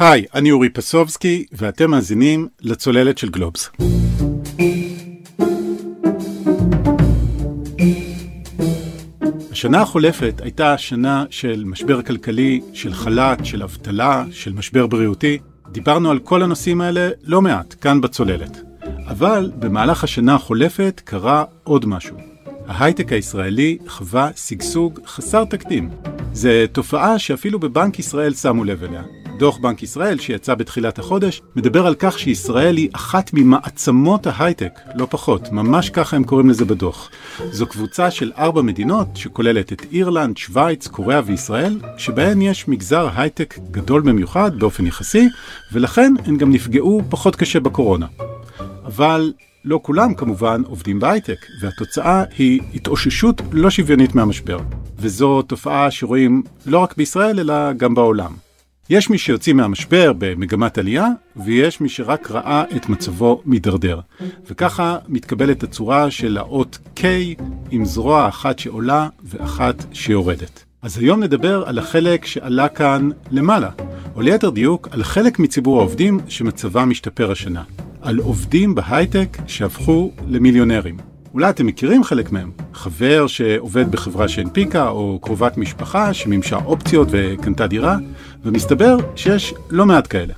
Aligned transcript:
היי, 0.00 0.24
אני 0.34 0.50
אורי 0.50 0.68
פסובסקי, 0.68 1.44
ואתם 1.52 1.90
מאזינים 1.90 2.48
לצוללת 2.60 3.18
של 3.18 3.28
גלובס. 3.28 3.70
השנה 9.52 9.82
החולפת 9.82 10.40
הייתה 10.42 10.78
שנה 10.78 11.24
של 11.30 11.64
משבר 11.66 12.02
כלכלי, 12.02 12.60
של 12.72 12.94
חל"ת, 12.94 13.44
של 13.44 13.62
אבטלה, 13.62 14.24
של 14.30 14.52
משבר 14.52 14.86
בריאותי. 14.86 15.38
דיברנו 15.72 16.10
על 16.10 16.18
כל 16.18 16.42
הנושאים 16.42 16.80
האלה 16.80 17.10
לא 17.22 17.42
מעט, 17.42 17.74
כאן 17.80 18.00
בצוללת. 18.00 18.60
אבל 19.08 19.50
במהלך 19.58 20.04
השנה 20.04 20.34
החולפת 20.34 21.00
קרה 21.04 21.44
עוד 21.64 21.86
משהו. 21.86 22.16
ההייטק 22.66 23.12
הישראלי 23.12 23.78
חווה 23.88 24.30
שגשוג 24.36 25.00
חסר 25.06 25.44
תקדים. 25.44 25.90
זו 26.32 26.48
תופעה 26.72 27.18
שאפילו 27.18 27.58
בבנק 27.58 27.98
ישראל 27.98 28.34
שמו 28.34 28.64
לב 28.64 28.84
אליה. 28.84 29.19
דוח 29.40 29.58
בנק 29.58 29.82
ישראל 29.82 30.18
שיצא 30.18 30.54
בתחילת 30.54 30.98
החודש 30.98 31.42
מדבר 31.56 31.86
על 31.86 31.94
כך 31.98 32.18
שישראל 32.18 32.76
היא 32.76 32.88
אחת 32.92 33.30
ממעצמות 33.32 34.26
ההייטק, 34.26 34.80
לא 34.94 35.06
פחות, 35.10 35.52
ממש 35.52 35.90
ככה 35.90 36.16
הם 36.16 36.24
קוראים 36.24 36.50
לזה 36.50 36.64
בדוח. 36.64 37.10
זו 37.50 37.66
קבוצה 37.66 38.10
של 38.10 38.32
ארבע 38.38 38.62
מדינות 38.62 39.06
שכוללת 39.14 39.72
את 39.72 39.82
אירלנד, 39.92 40.36
שווייץ, 40.36 40.88
קוריאה 40.88 41.20
וישראל, 41.24 41.78
שבהן 41.96 42.42
יש 42.42 42.68
מגזר 42.68 43.08
הייטק 43.16 43.58
גדול 43.70 44.00
במיוחד 44.00 44.58
באופן 44.58 44.86
יחסי, 44.86 45.28
ולכן 45.72 46.12
הן 46.24 46.36
גם 46.36 46.52
נפגעו 46.52 47.02
פחות 47.08 47.36
קשה 47.36 47.60
בקורונה. 47.60 48.06
אבל 48.84 49.32
לא 49.64 49.80
כולם 49.82 50.14
כמובן 50.14 50.62
עובדים 50.66 51.00
בהייטק, 51.00 51.46
והתוצאה 51.60 52.24
היא 52.38 52.60
התאוששות 52.74 53.42
לא 53.52 53.70
שוויונית 53.70 54.14
מהמשבר. 54.14 54.58
וזו 54.98 55.42
תופעה 55.42 55.90
שרואים 55.90 56.42
לא 56.66 56.78
רק 56.78 56.96
בישראל 56.96 57.40
אלא 57.40 57.72
גם 57.72 57.94
בעולם. 57.94 58.49
יש 58.90 59.10
מי 59.10 59.18
שיוצאים 59.18 59.56
מהמשבר 59.56 60.12
במגמת 60.18 60.78
עלייה, 60.78 61.06
ויש 61.36 61.80
מי 61.80 61.88
שרק 61.88 62.30
ראה 62.30 62.64
את 62.76 62.88
מצבו 62.88 63.42
מידרדר. 63.44 64.00
וככה 64.50 64.98
מתקבלת 65.08 65.62
הצורה 65.62 66.10
של 66.10 66.38
האות 66.38 66.78
K 66.96 67.02
עם 67.70 67.84
זרוע 67.84 68.28
אחת 68.28 68.58
שעולה 68.58 69.08
ואחת 69.24 69.84
שיורדת. 69.92 70.64
אז 70.82 70.98
היום 70.98 71.22
נדבר 71.22 71.64
על 71.66 71.78
החלק 71.78 72.26
שעלה 72.26 72.68
כאן 72.68 73.10
למעלה, 73.30 73.70
או 74.14 74.20
ליתר 74.20 74.50
דיוק, 74.50 74.88
על 74.90 75.02
חלק 75.02 75.38
מציבור 75.38 75.78
העובדים 75.78 76.20
שמצבם 76.28 76.90
משתפר 76.90 77.30
השנה. 77.30 77.62
על 78.02 78.18
עובדים 78.18 78.74
בהייטק 78.74 79.38
שהפכו 79.46 80.12
למיליונרים. 80.26 81.09
אולי 81.34 81.50
אתם 81.50 81.66
מכירים 81.66 82.04
חלק 82.04 82.32
מהם, 82.32 82.50
חבר 82.74 83.26
שעובד 83.26 83.90
בחברה 83.90 84.28
שהנפיקה, 84.28 84.88
או 84.88 85.18
קרובת 85.22 85.56
משפחה 85.56 86.14
שמימשה 86.14 86.56
אופציות 86.56 87.08
וקנתה 87.10 87.66
דירה, 87.66 87.96
ומסתבר 88.44 88.96
שיש 89.16 89.54
לא 89.70 89.86
מעט 89.86 90.06
כאלה. 90.10 90.34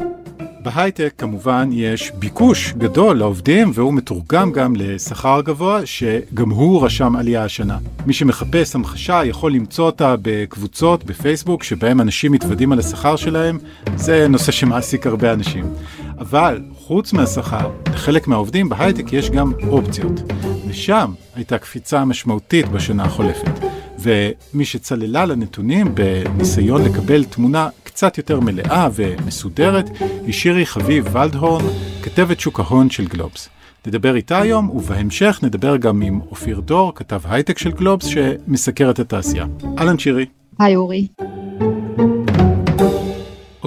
בהייטק 0.63 1.13
כמובן 1.19 1.69
יש 1.73 2.13
ביקוש 2.19 2.75
גדול 2.79 3.19
לעובדים 3.19 3.71
והוא 3.75 3.95
מתורגם 3.95 4.53
גם 4.53 4.77
לשכר 4.77 5.41
גבוה 5.41 5.87
שגם 5.87 6.51
הוא 6.51 6.85
רשם 6.85 7.17
עלייה 7.17 7.45
השנה. 7.45 7.79
מי 8.07 8.13
שמחפש 8.13 8.75
המחשה 8.75 9.25
יכול 9.25 9.53
למצוא 9.53 9.87
אותה 9.87 10.15
בקבוצות 10.23 11.05
בפייסבוק 11.05 11.63
שבהם 11.63 12.01
אנשים 12.01 12.33
מתוודים 12.33 12.73
על 12.73 12.79
השכר 12.79 13.17
שלהם, 13.17 13.59
זה 13.97 14.29
נושא 14.29 14.53
שמעסיק 14.53 15.07
הרבה 15.07 15.33
אנשים. 15.33 15.65
אבל 16.19 16.61
חוץ 16.75 17.13
מהשכר, 17.13 17.71
לחלק 17.95 18.29
מהעובדים 18.29 18.69
בהייטק 18.69 19.13
יש 19.13 19.31
גם 19.31 19.53
אופציות. 19.69 20.21
ושם 20.73 21.13
הייתה 21.35 21.59
קפיצה 21.59 22.05
משמעותית 22.05 22.69
בשנה 22.69 23.05
החולפת. 23.05 23.51
ומי 23.99 24.65
שצללה 24.65 25.27
לנתונים 25.27 25.95
בניסיון 25.95 26.85
לקבל 26.85 27.25
תמונה 27.25 27.69
קצת 27.85 28.19
יותר 28.19 28.41
מלאה 28.41 28.89
ומסודרת, 28.95 29.91
היא 30.01 30.33
שירי 30.33 30.67
חביב 30.67 31.17
ולדהורן, 31.17 31.65
כתבת 32.03 32.41
שוק 32.41 32.61
ההון 32.61 32.91
של 32.91 33.07
גלובס. 33.07 33.49
נדבר 33.87 34.17
איתה 34.17 34.41
היום, 34.41 34.71
ובהמשך 34.71 35.41
נדבר 35.43 35.77
גם 35.77 36.03
עם 36.03 36.21
אופיר 36.31 36.61
דור, 36.61 36.93
כתב 36.95 37.21
הייטק 37.25 37.59
של 37.59 37.71
גלובס, 37.73 38.07
שמסקר 38.07 38.91
את 38.91 38.99
התעשייה. 38.99 39.47
אהלן 39.79 39.99
שירי. 39.99 40.27
היי 40.59 40.77
אורי. 40.77 41.07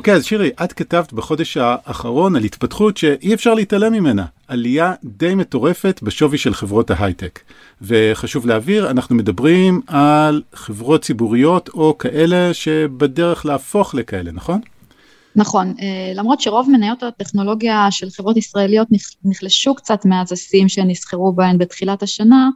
אוקיי, 0.06 0.16
אז 0.16 0.26
שירי, 0.26 0.50
את 0.64 0.74
כתבת 0.74 1.14
בחודש 1.14 1.58
האחרון 1.58 2.36
על 2.36 2.44
התפתחות 2.44 2.98
שאי 2.98 3.34
אפשר 3.34 3.54
להתעלם 3.54 3.94
ממנה, 3.94 4.26
עלייה 4.48 4.94
די 5.04 5.36
מטורפת 5.36 6.00
בשווי 6.04 6.38
של 6.38 6.54
חברות 6.54 6.92
ההייטק. 6.92 7.40
וחשוב 7.82 8.46
להבהיר, 8.46 8.90
אנחנו 8.90 9.16
מדברים 9.16 9.82
על 9.88 10.42
חברות 10.54 11.02
ציבוריות 11.02 11.70
או 11.70 11.98
כאלה 11.98 12.54
שבדרך 12.54 13.46
להפוך 13.46 13.96
לכאלה, 13.96 14.32
נכון? 14.32 14.62
נכון, 15.36 15.74
אה, 15.82 16.12
למרות 16.16 16.42
שרוב 16.42 16.70
מניות 16.72 17.04
הטכנולוגיה 17.04 17.88
של 17.92 18.10
חברות 18.10 18.38
ישראליות 18.38 18.88
נחלשו 19.26 19.76
קצת 19.76 20.06
מאז 20.06 20.32
השיאים 20.32 20.70
שנסחרו 20.70 21.34
בהן 21.34 21.58
בתחילת 21.58 22.04
השנה, 22.04 22.50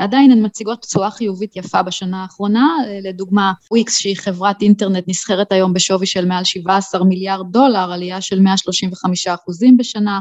עדיין 0.00 0.30
הן 0.30 0.44
מציגות 0.44 0.80
תשואה 0.82 1.10
חיובית 1.10 1.56
יפה 1.56 1.82
בשנה 1.82 2.22
האחרונה, 2.22 2.68
אה, 2.86 2.98
לדוגמה 3.02 3.52
וויקס 3.70 3.98
שהיא 3.98 4.16
חברת 4.16 4.62
אינטרנט 4.62 5.04
נסחרת 5.08 5.52
היום 5.52 5.72
בשווי 5.72 6.06
של 6.06 6.26
מעל 6.26 6.44
17 6.44 7.04
מיליארד 7.04 7.46
דולר, 7.50 7.92
עלייה 7.92 8.20
של 8.20 8.40
135 8.40 9.26
אחוזים 9.26 9.76
בשנה, 9.76 10.20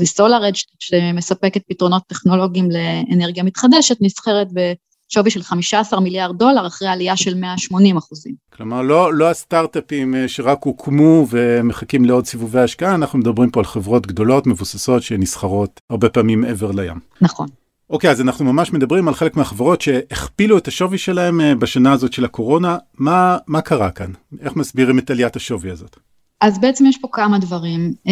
וסולארד 0.00 0.52
שמספקת 0.78 1.62
פתרונות 1.68 2.02
טכנולוגיים 2.06 2.68
לאנרגיה 2.70 3.42
מתחדשת 3.42 3.96
נסחרת 4.00 4.48
בשווי 4.52 5.30
של 5.30 5.42
15 5.42 6.00
מיליארד 6.00 6.38
דולר 6.38 6.66
אחרי 6.66 6.88
עלייה 6.88 7.16
של 7.16 7.34
180 7.34 7.96
אחוזים. 7.96 8.34
כלומר 8.52 8.82
לא, 8.82 9.14
לא 9.14 9.30
הסטארט-אפים 9.30 10.14
אה, 10.14 10.28
שרק 10.28 10.58
הוקמו 10.64 11.26
ומחכים 11.30 12.04
לעוד 12.04 12.26
סיבובי 12.26 12.60
השקעה, 12.60 12.94
אנחנו 12.94 13.18
מדברים 13.18 13.50
פה 13.50 13.60
על 13.60 13.66
חברות 13.66 14.06
גדולות 14.06 14.46
מבוססות 14.46 15.02
שנסחרות 15.02 15.80
הרבה 15.90 16.08
פעמים 16.08 16.40
מעבר 16.40 16.70
לים. 16.70 17.00
נכון. 17.20 17.46
אוקיי, 17.90 18.10
אז 18.10 18.20
אנחנו 18.20 18.44
ממש 18.44 18.72
מדברים 18.72 19.08
על 19.08 19.14
חלק 19.14 19.36
מהחברות 19.36 19.80
שהכפילו 19.80 20.58
את 20.58 20.68
השווי 20.68 20.98
שלהם 20.98 21.40
אה, 21.40 21.54
בשנה 21.54 21.92
הזאת 21.92 22.12
של 22.12 22.24
הקורונה. 22.24 22.78
מה, 22.94 23.38
מה 23.46 23.60
קרה 23.60 23.90
כאן? 23.90 24.12
איך 24.40 24.56
מסבירים 24.56 24.98
את 24.98 25.10
עליית 25.10 25.36
השווי 25.36 25.70
הזאת? 25.70 25.96
אז 26.40 26.60
בעצם 26.60 26.86
יש 26.86 26.98
פה 26.98 27.08
כמה 27.12 27.38
דברים. 27.38 27.92
Uh, 28.08 28.10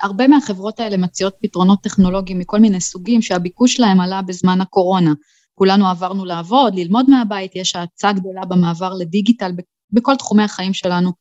הרבה 0.00 0.28
מהחברות 0.28 0.80
האלה 0.80 0.96
מציעות 0.96 1.34
פתרונות 1.42 1.78
טכנולוגיים 1.82 2.38
מכל 2.38 2.58
מיני 2.58 2.80
סוגים 2.80 3.22
שהביקוש 3.22 3.74
שלהם 3.74 4.00
עלה 4.00 4.22
בזמן 4.22 4.60
הקורונה. 4.60 5.12
כולנו 5.54 5.88
עברנו 5.88 6.24
לעבוד, 6.24 6.74
ללמוד 6.74 7.10
מהבית, 7.10 7.56
יש 7.56 7.76
האצה 7.76 8.12
גדולה 8.12 8.44
במעבר 8.48 8.94
לדיגיטל 8.94 9.52
בכל 9.92 10.16
תחומי 10.16 10.42
החיים 10.42 10.74
שלנו, 10.74 11.12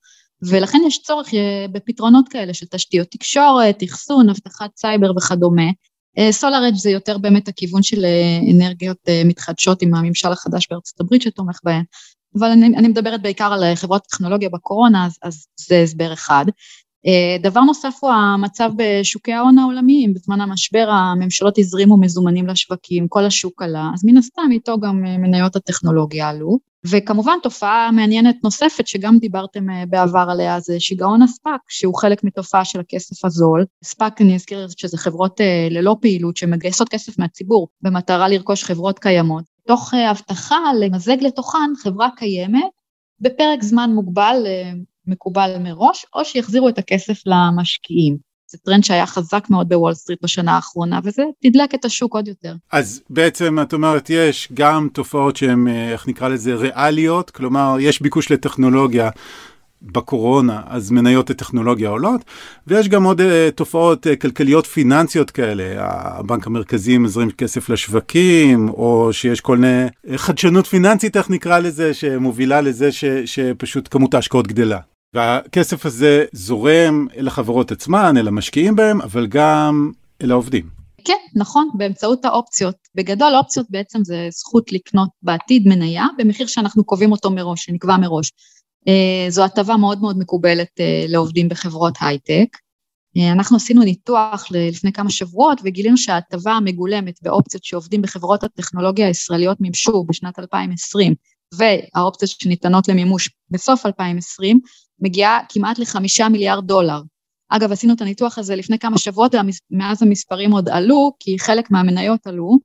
ולכן 0.42 0.78
יש 0.88 1.02
צורך 1.02 1.34
אה, 1.34 1.66
בפתרונות 1.72 2.30
כאלה 2.30 2.54
של 2.54 2.66
תשתיות 2.66 3.08
תקשורת, 3.08 3.84
אחסון, 3.84 4.30
אבטחת 4.30 4.70
סייבר 4.78 5.12
וכדומה. 5.18 5.72
סולאר 6.32 6.68
אדג' 6.68 6.76
זה 6.76 6.90
יותר 6.90 7.18
באמת 7.18 7.48
הכיוון 7.48 7.84
של 7.84 8.06
אנרגיות 8.56 8.98
מתחדשות 9.26 9.82
עם 9.82 9.96
הממשל 9.96 10.32
החדש 10.32 10.68
בארצות 10.72 11.00
הברית 11.00 11.22
שתומך 11.22 11.60
בהן, 11.64 11.84
אבל 12.40 12.48
אני, 12.48 12.68
אני 12.78 12.88
מדברת 12.88 13.22
בעיקר 13.22 13.54
על 13.54 13.76
חברות 13.76 14.04
טכנולוגיה 14.04 14.50
בקורונה, 14.50 15.06
אז, 15.06 15.18
אז 15.24 15.48
זה 15.68 15.82
הסבר 15.84 16.14
אחד. 16.14 16.46
דבר 17.42 17.62
נוסף 17.62 17.94
הוא 18.02 18.12
המצב 18.12 18.72
בשוקי 18.76 19.34
ההון 19.34 19.58
העולמיים, 19.58 20.14
בזמן 20.14 20.42
המשבר 20.42 20.90
הממשלות 20.90 21.58
הזרימו 21.58 22.00
מזומנים 22.00 22.48
לשווקים, 22.48 23.08
כל 23.08 23.26
השוק 23.26 23.62
עלה, 23.62 23.90
אז 23.94 24.06
מן 24.06 24.18
הסתם 24.18 24.52
איתו 24.52 24.80
גם 24.80 25.02
מניות 25.02 25.56
הטכנולוגיה 25.56 26.30
עלו. 26.30 26.70
וכמובן 26.86 27.38
תופעה 27.44 27.92
מעניינת 27.92 28.36
נוספת 28.44 28.88
שגם 28.88 29.18
דיברתם 29.18 29.70
אה, 29.70 29.84
בעבר 29.90 30.26
עליה 30.30 30.60
זה 30.60 30.80
שיגעון 30.80 31.22
הספאק 31.22 31.62
שהוא 31.68 31.96
חלק 31.96 32.24
מתופעה 32.24 32.66
של 32.66 32.80
הכסף 32.80 33.26
הזול. 33.26 33.66
ספאק 33.84 34.22
אני 34.22 34.36
אזכיר 34.36 34.68
שזה 34.78 34.98
חברות 34.98 35.42
אה, 35.42 35.68
ללא 35.72 35.96
פעילות 36.02 36.38
שמגייסות 36.38 36.90
כסף 36.90 37.20
מהציבור 37.20 37.68
במטרה 37.82 38.28
לרכוש 38.28 38.64
חברות 38.64 39.00
קיימות. 39.00 39.44
תוך 39.68 39.94
אה, 39.94 40.10
הבטחה 40.10 40.60
למזג 40.80 41.18
לתוכן 41.22 41.72
חברה 41.84 42.10
קיימת 42.16 42.64
בפרק 43.22 43.64
זמן 43.64 43.92
מוגבל 43.94 44.46
מקובל 45.10 45.56
מראש 45.60 46.06
או 46.16 46.26
שיחזירו 46.26 46.70
את 46.70 46.78
הכסף 46.78 47.22
למשקיעים. 47.26 48.30
זה 48.52 48.58
טרנד 48.66 48.84
שהיה 48.84 49.06
חזק 49.06 49.48
מאוד 49.50 49.70
בוול 49.70 49.94
סטריט 49.94 50.20
בשנה 50.24 50.56
האחרונה, 50.56 51.00
וזה 51.04 51.24
תדלק 51.44 51.76
את 51.76 51.86
השוק 51.86 52.14
עוד 52.14 52.28
יותר. 52.28 52.54
אז 52.72 53.02
בעצם 53.10 53.60
את 53.62 53.74
אומרת, 53.74 54.10
יש 54.10 54.50
גם 54.54 54.88
תופעות 54.94 55.38
שהן, 55.38 55.68
אה, 55.68 55.92
איך 55.92 56.08
נקרא 56.08 56.28
לזה, 56.28 56.56
ריאליות, 56.56 57.30
כלומר, 57.30 57.76
יש 57.80 58.02
ביקוש 58.02 58.32
לטכנולוגיה. 58.32 59.10
בקורונה, 59.82 60.62
אז 60.68 60.92
מניות 60.92 61.30
הטכנולוגיה 61.30 61.90
עולות, 61.90 62.22
ויש 62.68 62.88
גם 62.88 63.04
עוד 63.04 63.22
אה, 63.22 63.24
תופעות 63.56 64.08
אה, 64.08 64.16
כלכליות 64.16 64.66
פיננסיות 64.66 65.32
כאלה, 65.32 65.64
הבנק 65.80 66.48
המרכזי 66.48 66.98
מזרים 66.98 67.32
כסף 67.32 67.70
לשווקים, 67.70 68.70
או 68.70 69.10
שיש 69.12 69.42
כל 69.42 69.58
מיני 69.58 69.88
חדשנות 70.16 70.68
פיננסית, 70.68 71.18
איך 71.18 71.30
נקרא 71.30 71.60
לזה, 71.60 71.94
שמובילה 71.94 72.62
לזה 72.62 72.92
ש, 72.92 73.06
שפשוט 73.06 73.88
כמות 73.92 74.14
ההשקעות 74.14 74.48
גדלה. 74.48 74.80
והכסף 75.14 75.86
הזה 75.86 76.26
זורם 76.32 77.08
אל 77.18 77.28
החברות 77.28 77.72
עצמן, 77.72 78.18
אל 78.18 78.28
המשקיעים 78.28 78.76
בהם, 78.76 79.02
אבל 79.02 79.28
גם 79.28 79.92
אל 80.22 80.32
העובדים. 80.32 80.70
כן, 81.06 81.14
נכון, 81.36 81.70
באמצעות 81.74 82.26
האופציות. 82.26 82.76
בגדול 82.96 83.36
אופציות 83.36 83.68
בעצם 83.70 84.00
זה 84.04 84.28
זכות 84.32 84.72
לקנות 84.72 85.10
בעתיד 85.22 85.68
מניה 85.68 86.06
במחיר 86.18 86.48
שאנחנו 86.48 86.84
קובעים 86.84 87.12
אותו 87.12 87.32
מראש, 87.32 87.66
שנקבע 87.66 87.98
מראש. 87.98 88.32
זו 89.30 89.46
הטבה 89.46 89.78
מאוד 89.78 90.02
מאוד 90.02 90.20
מקובלת 90.20 90.70
לעובדים 91.08 91.50
בחברות 91.50 91.94
הייטק. 92.02 92.58
אנחנו 93.34 93.58
עשינו 93.58 93.84
ניתוח 93.84 94.48
לפני 94.52 94.94
כמה 94.94 95.10
שבועות 95.10 95.62
וגילינו 95.64 95.98
שההטבה 95.98 96.52
המגולמת 96.52 97.20
באופציות 97.22 97.64
שעובדים 97.64 98.02
בחברות 98.02 98.44
הטכנולוגיה 98.44 99.08
הישראליות 99.08 99.62
מימשו 99.62 100.04
בשנת 100.04 100.40
2020 100.40 101.14
והאופציות 101.54 102.32
שניתנות 102.32 102.88
למימוש 102.88 103.30
בסוף 103.50 103.86
2020 103.86 104.60
מגיעה 105.00 105.40
כמעט 105.50 105.80
לחמישה 105.80 106.30
מיליארד 106.30 106.68
דולר. 106.68 107.02
אגב, 107.50 107.72
עשינו 107.72 107.94
את 107.94 108.02
הניתוח 108.02 108.38
הזה 108.38 108.56
לפני 108.56 108.80
כמה 108.80 108.98
שבועות, 108.98 109.36
ומאז 109.72 110.04
המספרים 110.04 110.52
עוד 110.52 110.70
עלו, 110.70 111.12
כי 111.20 111.40
חלק 111.40 111.72
מהמניות 111.72 112.28
עלו, 112.28 112.58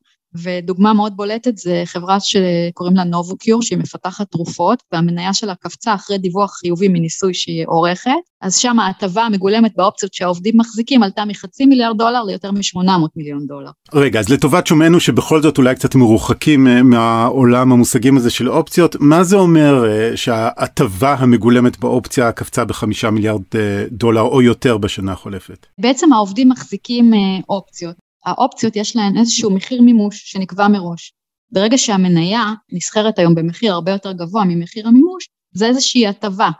ודוגמה 0.42 0.92
מאוד 0.92 1.16
בולטת 1.16 1.56
זה 1.56 1.82
חברה 1.86 2.16
שקוראים 2.20 2.96
לה 2.96 3.04
נובוקיור, 3.04 3.62
שהיא 3.62 3.78
מפתחת 3.78 4.30
תרופות, 4.30 4.82
והמניה 4.92 5.34
שלה 5.34 5.54
קפצה 5.54 5.94
אחרי 5.94 6.18
דיווח 6.18 6.52
חיובי 6.60 6.88
מניסוי 6.88 7.34
שהיא 7.34 7.64
עורכת, 7.66 8.10
אז 8.44 8.56
שם 8.56 8.78
ההטבה 8.78 9.22
המגולמת 9.22 9.72
באופציות 9.76 10.14
שהעובדים 10.14 10.54
מחזיקים 10.56 11.02
עלתה 11.02 11.24
מחצי 11.24 11.66
מיליארד 11.66 11.98
דולר 11.98 12.22
ליותר 12.22 12.50
מ-800 12.50 12.90
מיליון 13.16 13.46
דולר. 13.46 13.70
רגע, 13.94 14.20
אז 14.20 14.28
לטובת 14.28 14.66
שומענו 14.66 15.00
שבכל 15.00 15.42
זאת 15.42 15.58
אולי 15.58 15.74
קצת 15.74 15.94
מרוחקים 15.94 16.66
אה, 16.66 16.82
מהעולם 16.82 17.72
המושגים 17.72 18.16
הזה 18.16 18.30
של 18.30 18.50
אופציות, 18.50 18.96
מה 19.00 19.24
זה 19.24 19.36
אומר 19.36 19.84
אה, 19.86 20.16
שההטבה 20.16 21.14
המגולמת 21.14 21.80
באופציה 21.80 22.32
קפצה 22.32 22.64
בחמישה 22.64 23.10
מיליארד 23.10 23.42
אה, 23.54 23.84
דולר 23.90 24.22
או 24.22 24.42
יותר 24.42 24.78
בשנה 24.78 25.12
החולפת? 25.12 25.66
בעצם 25.80 26.12
העובדים 26.12 26.48
מחזיקים 26.48 27.10
אופציות. 27.48 28.03
האופציות 28.26 28.76
יש 28.76 28.96
להן 28.96 29.18
איזשהו 29.18 29.50
מחיר 29.50 29.82
מימוש 29.82 30.22
שנקבע 30.24 30.68
מראש. 30.68 31.12
ברגע 31.52 31.78
שהמניה 31.78 32.52
נסחרת 32.72 33.18
היום 33.18 33.34
במחיר 33.34 33.72
הרבה 33.72 33.92
יותר 33.92 34.12
גבוה 34.12 34.44
ממחיר 34.44 34.88
המימוש, 34.88 35.28
זה 35.52 35.66
איזושהי 35.66 36.06
הטבה 36.06 36.50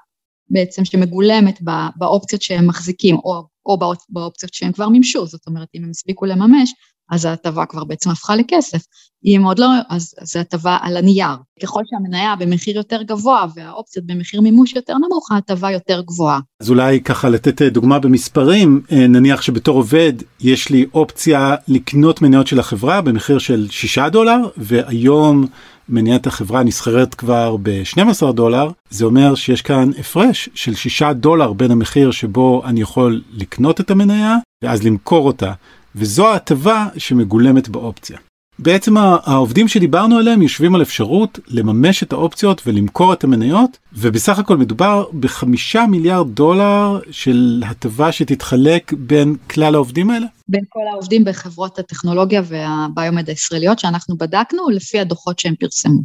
בעצם 0.50 0.84
שמגולמת 0.84 1.62
באופציות 1.96 2.43
שהם 2.43 2.66
מחזיקים, 2.66 3.16
או, 3.16 3.43
או 3.66 3.78
באופציות 4.08 4.55
שהם 4.55 4.72
כבר 4.72 4.88
מימשו, 4.88 5.26
זאת 5.26 5.46
אומרת 5.46 5.69
אם 5.75 5.84
הם 5.84 5.90
הספיקו 5.90 6.25
לממש, 6.25 6.72
אז 7.11 7.25
ההטבה 7.25 7.67
כבר 7.67 7.85
בעצם 7.85 8.11
הפכה 8.11 8.37
לכסף. 8.37 8.83
אם 9.25 9.43
עוד 9.45 9.59
לא, 9.59 9.67
אז 9.89 10.15
זו 10.23 10.39
הטבה 10.39 10.79
על 10.81 10.97
הנייר. 10.97 11.37
ככל 11.62 11.81
שהמניה 11.91 12.37
במחיר 12.37 12.77
יותר 12.77 13.03
גבוה 13.03 13.47
והאופציות 13.55 14.06
במחיר 14.06 14.41
מימוש 14.41 14.77
יותר 14.77 14.95
נמוך, 14.99 15.33
ההטבה 15.33 15.71
יותר 15.71 16.01
גבוהה. 16.01 16.41
אז 16.61 16.71
אולי 16.71 17.01
ככה 17.01 17.29
לתת 17.29 17.62
אה, 17.62 17.71
דוגמה 17.71 17.99
במספרים, 17.99 18.81
אה, 18.93 19.06
נניח 19.06 19.43
שבתור 19.43 19.77
עובד 19.77 20.12
יש 20.41 20.71
לי 20.71 20.87
אופציה 20.95 21.55
לקנות 21.69 22.23
מניות 22.23 22.47
של 22.47 22.61
החברה 22.61 23.01
במחיר 23.01 23.39
של 23.39 23.67
6 23.71 23.99
דולר, 23.99 24.37
והיום 24.57 25.47
מניית 25.89 26.27
החברה 26.27 26.62
נסחרת 26.62 27.15
כבר 27.15 27.57
ב-12 27.62 28.33
דולר, 28.33 28.71
זה 28.91 29.05
אומר 29.05 29.35
שיש 29.35 29.62
כאן 29.62 29.91
הפרש 29.99 30.49
של 30.55 30.75
6 30.75 31.03
דולר 31.03 31.53
בין 31.53 31.71
המחיר 31.71 32.11
שבו 32.11 32.62
אני 32.65 32.81
יכול 32.81 33.23
לקנות 33.33 33.81
את 33.81 33.91
המניה, 33.91 34.37
ואז 34.65 34.83
למכור 34.83 35.27
אותה. 35.27 35.53
וזו 35.96 36.29
ההטבה 36.29 36.87
שמגולמת 36.96 37.69
באופציה. 37.69 38.19
בעצם 38.58 38.96
העובדים 38.96 39.69
שדיברנו 39.69 40.19
עליהם 40.19 40.43
יושבים 40.43 40.75
על 40.75 40.82
אפשרות 40.82 41.38
לממש 41.49 42.02
את 42.02 42.12
האופציות 42.12 42.62
ולמכור 42.67 43.12
את 43.12 43.25
המניות, 43.25 43.79
ובסך 43.93 44.38
הכל 44.38 44.56
מדובר 44.56 45.05
בחמישה 45.20 45.85
מיליארד 45.91 46.35
דולר 46.35 47.00
של 47.11 47.62
הטבה 47.67 48.12
שתתחלק 48.12 48.93
בין 48.93 49.37
כלל 49.50 49.75
העובדים 49.75 50.11
האלה? 50.11 50.26
בין 50.49 50.64
כל 50.69 50.81
העובדים 50.93 51.25
בחברות 51.25 51.79
הטכנולוגיה 51.79 52.43
והביומד 52.44 53.29
הישראליות 53.29 53.79
שאנחנו 53.79 54.17
בדקנו 54.17 54.69
לפי 54.70 55.00
הדוחות 55.00 55.38
שהם 55.38 55.55
פרסמו. 55.55 56.00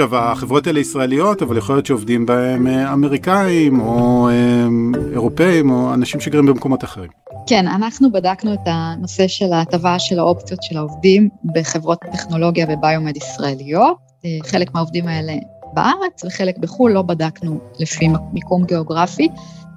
עכשיו 0.00 0.16
החברות 0.16 0.66
האלה 0.66 0.80
ישראליות 0.80 1.42
אבל 1.42 1.56
יכול 1.56 1.74
להיות 1.74 1.86
שעובדים 1.86 2.26
בהם 2.26 2.66
אה, 2.66 2.92
אמריקאים 2.92 3.80
או 3.80 4.28
אה, 4.28 4.66
אירופאים 5.12 5.70
או 5.70 5.94
אנשים 5.94 6.20
שגרים 6.20 6.46
במקומות 6.46 6.84
אחרים. 6.84 7.10
כן, 7.46 7.68
אנחנו 7.68 8.12
בדקנו 8.12 8.54
את 8.54 8.58
הנושא 8.66 9.28
של 9.28 9.52
ההטבה 9.52 9.98
של 9.98 10.18
האופציות 10.18 10.62
של 10.62 10.76
העובדים 10.76 11.28
בחברות 11.54 11.98
טכנולוגיה 12.12 12.66
וביומד 12.68 13.16
ישראליות. 13.16 13.96
אה, 14.24 14.30
חלק 14.50 14.74
מהעובדים 14.74 15.08
האלה 15.08 15.32
בארץ 15.74 16.24
וחלק 16.26 16.58
בחו"ל, 16.58 16.92
לא 16.92 17.02
בדקנו 17.02 17.60
לפי 17.78 18.08
מיקום 18.32 18.64
גיאוגרפי, 18.64 19.28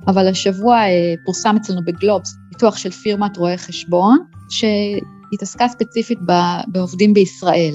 אבל 0.07 0.27
השבוע 0.27 0.79
פורסם 1.25 1.55
אצלנו 1.61 1.81
בגלובס 1.85 2.35
ניתוח 2.51 2.77
של 2.77 2.91
פירמת 2.91 3.37
רואי 3.37 3.57
חשבון, 3.57 4.17
שהתעסקה 4.49 5.67
ספציפית 5.67 6.19
בעובדים 6.67 7.13
בישראל. 7.13 7.73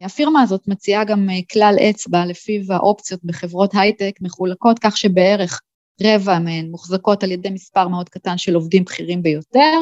הפירמה 0.00 0.42
הזאת 0.42 0.68
מציעה 0.68 1.04
גם 1.04 1.30
אה, 1.30 1.34
כלל 1.52 1.76
אצבע 1.90 2.26
לפיו 2.26 2.72
האופציות 2.72 3.24
בחברות 3.24 3.70
הייטק 3.74 4.12
מחולקות 4.20 4.78
כך 4.78 4.96
שבערך 4.96 5.60
רבע 6.02 6.38
מהן 6.38 6.70
מוחזקות 6.70 7.22
על 7.22 7.30
ידי 7.30 7.50
מספר 7.50 7.88
מאוד 7.88 8.08
קטן 8.08 8.38
של 8.38 8.54
עובדים 8.54 8.84
בכירים 8.84 9.22
ביותר, 9.22 9.78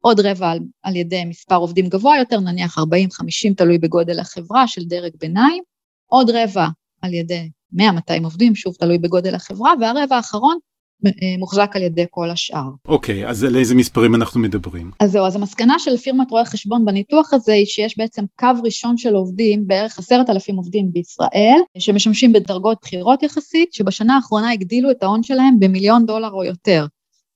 עוד 0.00 0.20
רבע 0.20 0.50
על, 0.50 0.58
על 0.82 0.96
ידי 0.96 1.24
מספר 1.24 1.56
עובדים 1.56 1.88
גבוה 1.88 2.18
יותר, 2.18 2.40
נניח 2.40 2.78
40-50 2.78 2.82
תלוי 3.56 3.78
בגודל 3.78 4.18
החברה 4.18 4.68
של 4.68 4.84
דרג 4.84 5.12
ביניים, 5.20 5.62
עוד 6.06 6.30
רבע 6.30 6.66
על 7.02 7.14
ידי 7.14 7.50
100-200 7.74 7.80
עובדים, 8.24 8.54
שוב 8.54 8.74
תלוי 8.74 8.98
בגודל 8.98 9.34
החברה, 9.34 9.72
והרבע 9.80 10.16
האחרון 10.16 10.58
מוחזק 11.38 11.70
על 11.74 11.82
ידי 11.82 12.04
כל 12.10 12.30
השאר. 12.30 12.68
אוקיי, 12.88 13.24
okay, 13.24 13.28
אז 13.28 13.44
על 13.44 13.56
איזה 13.56 13.74
מספרים 13.74 14.14
אנחנו 14.14 14.40
מדברים? 14.40 14.90
אז 15.00 15.10
זהו, 15.10 15.26
אז 15.26 15.36
המסקנה 15.36 15.78
של 15.78 15.96
פירמת 15.96 16.30
רואי 16.30 16.44
חשבון 16.44 16.84
בניתוח 16.84 17.32
הזה 17.34 17.52
היא 17.52 17.66
שיש 17.66 17.98
בעצם 17.98 18.24
קו 18.38 18.48
ראשון 18.64 18.96
של 18.96 19.14
עובדים, 19.14 19.66
בערך 19.66 19.98
עשרת 19.98 20.30
אלפים 20.30 20.56
עובדים 20.56 20.92
בישראל, 20.92 21.58
שמשמשים 21.78 22.32
בדרגות 22.32 22.78
בכירות 22.82 23.22
יחסית, 23.22 23.72
שבשנה 23.72 24.16
האחרונה 24.16 24.50
הגדילו 24.50 24.90
את 24.90 25.02
ההון 25.02 25.22
שלהם 25.22 25.54
במיליון 25.58 26.06
דולר 26.06 26.30
או 26.30 26.44
יותר. 26.44 26.86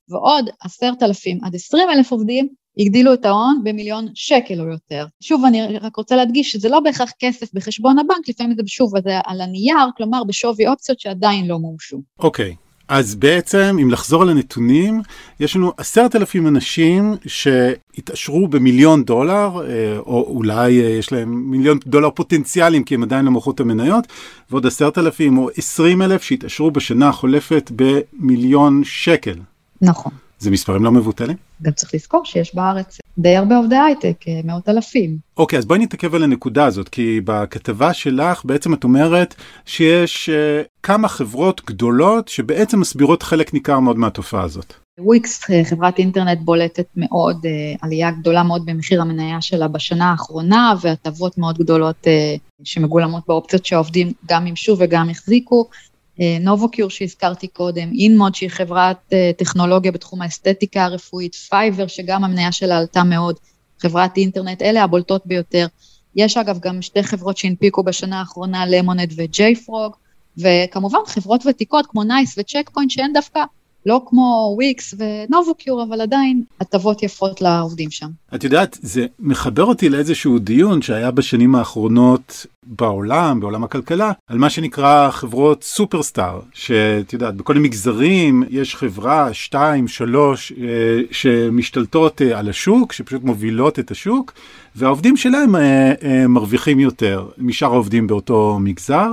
ועוד 0.09 0.49
עשרת 0.61 1.03
אלפים 1.03 1.39
עד 1.43 1.55
עשרים 1.55 1.89
אלף 1.89 2.11
עובדים 2.11 2.47
הגדילו 2.79 3.13
את 3.13 3.25
ההון 3.25 3.61
במיליון 3.63 4.07
שקל 4.13 4.61
או 4.61 4.67
יותר. 4.67 5.05
שוב, 5.21 5.45
אני 5.45 5.77
רק 5.77 5.95
רוצה 5.95 6.15
להדגיש 6.15 6.51
שזה 6.51 6.69
לא 6.69 6.79
בהכרח 6.79 7.11
כסף 7.19 7.53
בחשבון 7.53 7.99
הבנק, 7.99 8.29
לפעמים 8.29 8.55
זה 8.55 8.63
שוב 8.67 8.91
זה 9.03 9.19
על 9.25 9.41
הנייר, 9.41 9.87
כלומר 9.97 10.23
בשווי 10.23 10.67
אופציות 10.67 10.99
שעדיין 10.99 11.47
לא 11.47 11.59
מומשו. 11.59 11.97
אוקיי, 12.19 12.55
okay. 12.57 12.66
אז 12.87 13.15
בעצם, 13.15 13.77
אם 13.81 13.91
לחזור 13.91 14.21
על 14.21 14.29
הנתונים, 14.29 15.01
יש 15.39 15.55
לנו 15.55 15.73
עשרת 15.77 16.15
אלפים 16.15 16.47
אנשים 16.47 17.15
שהתעשרו 17.25 18.47
במיליון 18.47 19.03
דולר, 19.03 19.61
אה, 19.65 19.97
או 19.97 20.25
אולי 20.29 20.81
אה, 20.81 20.89
יש 20.89 21.11
להם 21.11 21.51
מיליון 21.51 21.79
דולר 21.85 22.09
פוטנציאליים 22.09 22.83
כי 22.83 22.95
הם 22.95 23.03
עדיין 23.03 23.25
לא 23.25 23.31
מכרו 23.31 23.51
את 23.51 23.59
המניות, 23.59 24.07
ועוד 24.49 24.65
עשרת 24.65 24.97
אלפים 24.97 25.37
או 25.37 25.49
עשרים 25.57 26.01
אלף 26.01 26.23
שהתעשרו 26.23 26.71
בשנה 26.71 27.09
החולפת 27.09 27.71
במיליון 27.75 28.81
שקל. 28.83 29.35
נכון. 29.81 30.11
זה 30.39 30.51
מספרים 30.51 30.83
לא 30.83 30.91
מבוטלים? 30.91 31.37
גם 31.61 31.71
צריך 31.71 31.95
לזכור 31.95 32.25
שיש 32.25 32.55
בארץ 32.55 32.97
די 33.19 33.35
הרבה 33.35 33.57
עובדי 33.57 33.75
הייטק, 33.75 34.27
אה, 34.27 34.39
מאות 34.43 34.69
אלפים. 34.69 35.17
אוקיי, 35.37 35.59
אז 35.59 35.65
בואי 35.65 35.79
נתעכב 35.79 36.15
על 36.15 36.23
הנקודה 36.23 36.65
הזאת, 36.65 36.89
כי 36.89 37.21
בכתבה 37.25 37.93
שלך 37.93 38.45
בעצם 38.45 38.73
את 38.73 38.83
אומרת 38.83 39.35
שיש 39.65 40.29
אה, 40.29 40.67
כמה 40.83 41.07
חברות 41.07 41.61
גדולות 41.65 42.27
שבעצם 42.27 42.79
מסבירות 42.79 43.23
חלק 43.23 43.53
ניכר 43.53 43.79
מאוד 43.79 43.97
מהתופעה 43.97 44.43
הזאת. 44.43 44.73
וויקס, 44.99 45.51
אה, 45.51 45.65
חברת 45.65 45.99
אינטרנט 45.99 46.39
בולטת 46.41 46.87
מאוד, 46.97 47.45
אה, 47.45 47.77
עלייה 47.81 48.11
גדולה 48.11 48.43
מאוד 48.43 48.65
במחיר 48.65 49.01
המניה 49.01 49.41
שלה 49.41 49.67
בשנה 49.67 50.11
האחרונה, 50.11 50.73
והטבות 50.81 51.37
מאוד 51.37 51.57
גדולות 51.57 52.07
אה, 52.07 52.39
שמגולמות 52.63 53.23
באופציות 53.27 53.65
שהעובדים 53.65 54.11
גם 54.25 54.43
מימשו 54.43 54.75
וגם 54.79 55.09
החזיקו. 55.09 55.69
נובוקיור 56.41 56.89
שהזכרתי 56.89 57.47
קודם, 57.47 57.91
אינמוד 57.99 58.35
שהיא 58.35 58.49
חברת 58.49 58.97
אה, 59.13 59.31
טכנולוגיה 59.37 59.91
בתחום 59.91 60.21
האסתטיקה 60.21 60.83
הרפואית, 60.83 61.35
פייבר 61.35 61.87
שגם 61.87 62.23
המניה 62.23 62.51
שלה 62.51 62.77
עלתה 62.77 63.03
מאוד, 63.03 63.35
חברת 63.79 64.17
אינטרנט, 64.17 64.61
אלה 64.61 64.83
הבולטות 64.83 65.25
ביותר. 65.25 65.67
יש 66.15 66.37
אגב 66.37 66.59
גם 66.59 66.81
שתי 66.81 67.03
חברות 67.03 67.37
שהנפיקו 67.37 67.83
בשנה 67.83 68.19
האחרונה, 68.19 68.65
למונייד 68.65 69.13
וג'ייפרוג, 69.15 69.95
וכמובן 70.37 70.99
חברות 71.07 71.45
ותיקות 71.45 71.85
כמו 71.87 72.03
נייס 72.03 72.37
וצ'ק 72.37 72.69
פוינט 72.73 72.91
שהן 72.91 73.13
דווקא 73.13 73.39
לא 73.87 74.01
כמו 74.05 74.53
וויקס 74.55 74.93
ונובוקיור, 74.97 75.83
אבל 75.83 76.01
עדיין 76.01 76.43
הטבות 76.61 77.03
יפות 77.03 77.41
לעובדים 77.41 77.91
שם. 77.91 78.07
את 78.35 78.43
יודעת, 78.43 78.77
זה 78.81 79.05
מחבר 79.19 79.63
אותי 79.63 79.89
לאיזשהו 79.89 80.39
דיון 80.39 80.81
שהיה 80.81 81.11
בשנים 81.11 81.55
האחרונות 81.55 82.45
בעולם, 82.63 83.39
בעולם 83.39 83.63
הכלכלה, 83.63 84.11
על 84.27 84.37
מה 84.37 84.49
שנקרא 84.49 85.11
חברות 85.11 85.63
סופרסטאר, 85.63 86.39
שאת 86.53 87.13
יודעת, 87.13 87.35
בכל 87.35 87.57
המגזרים 87.57 88.43
יש 88.49 88.75
חברה, 88.75 89.33
שתיים, 89.33 89.87
שלוש, 89.87 90.51
אה, 90.51 91.01
שמשתלטות 91.11 92.21
אה, 92.21 92.39
על 92.39 92.49
השוק, 92.49 92.93
שפשוט 92.93 93.23
מובילות 93.23 93.79
את 93.79 93.91
השוק, 93.91 94.33
והעובדים 94.75 95.17
שלהם 95.17 95.55
אה, 95.55 96.27
מרוויחים 96.27 96.79
יותר 96.79 97.27
משאר 97.37 97.73
העובדים 97.73 98.07
באותו 98.07 98.57
מגזר. 98.61 99.11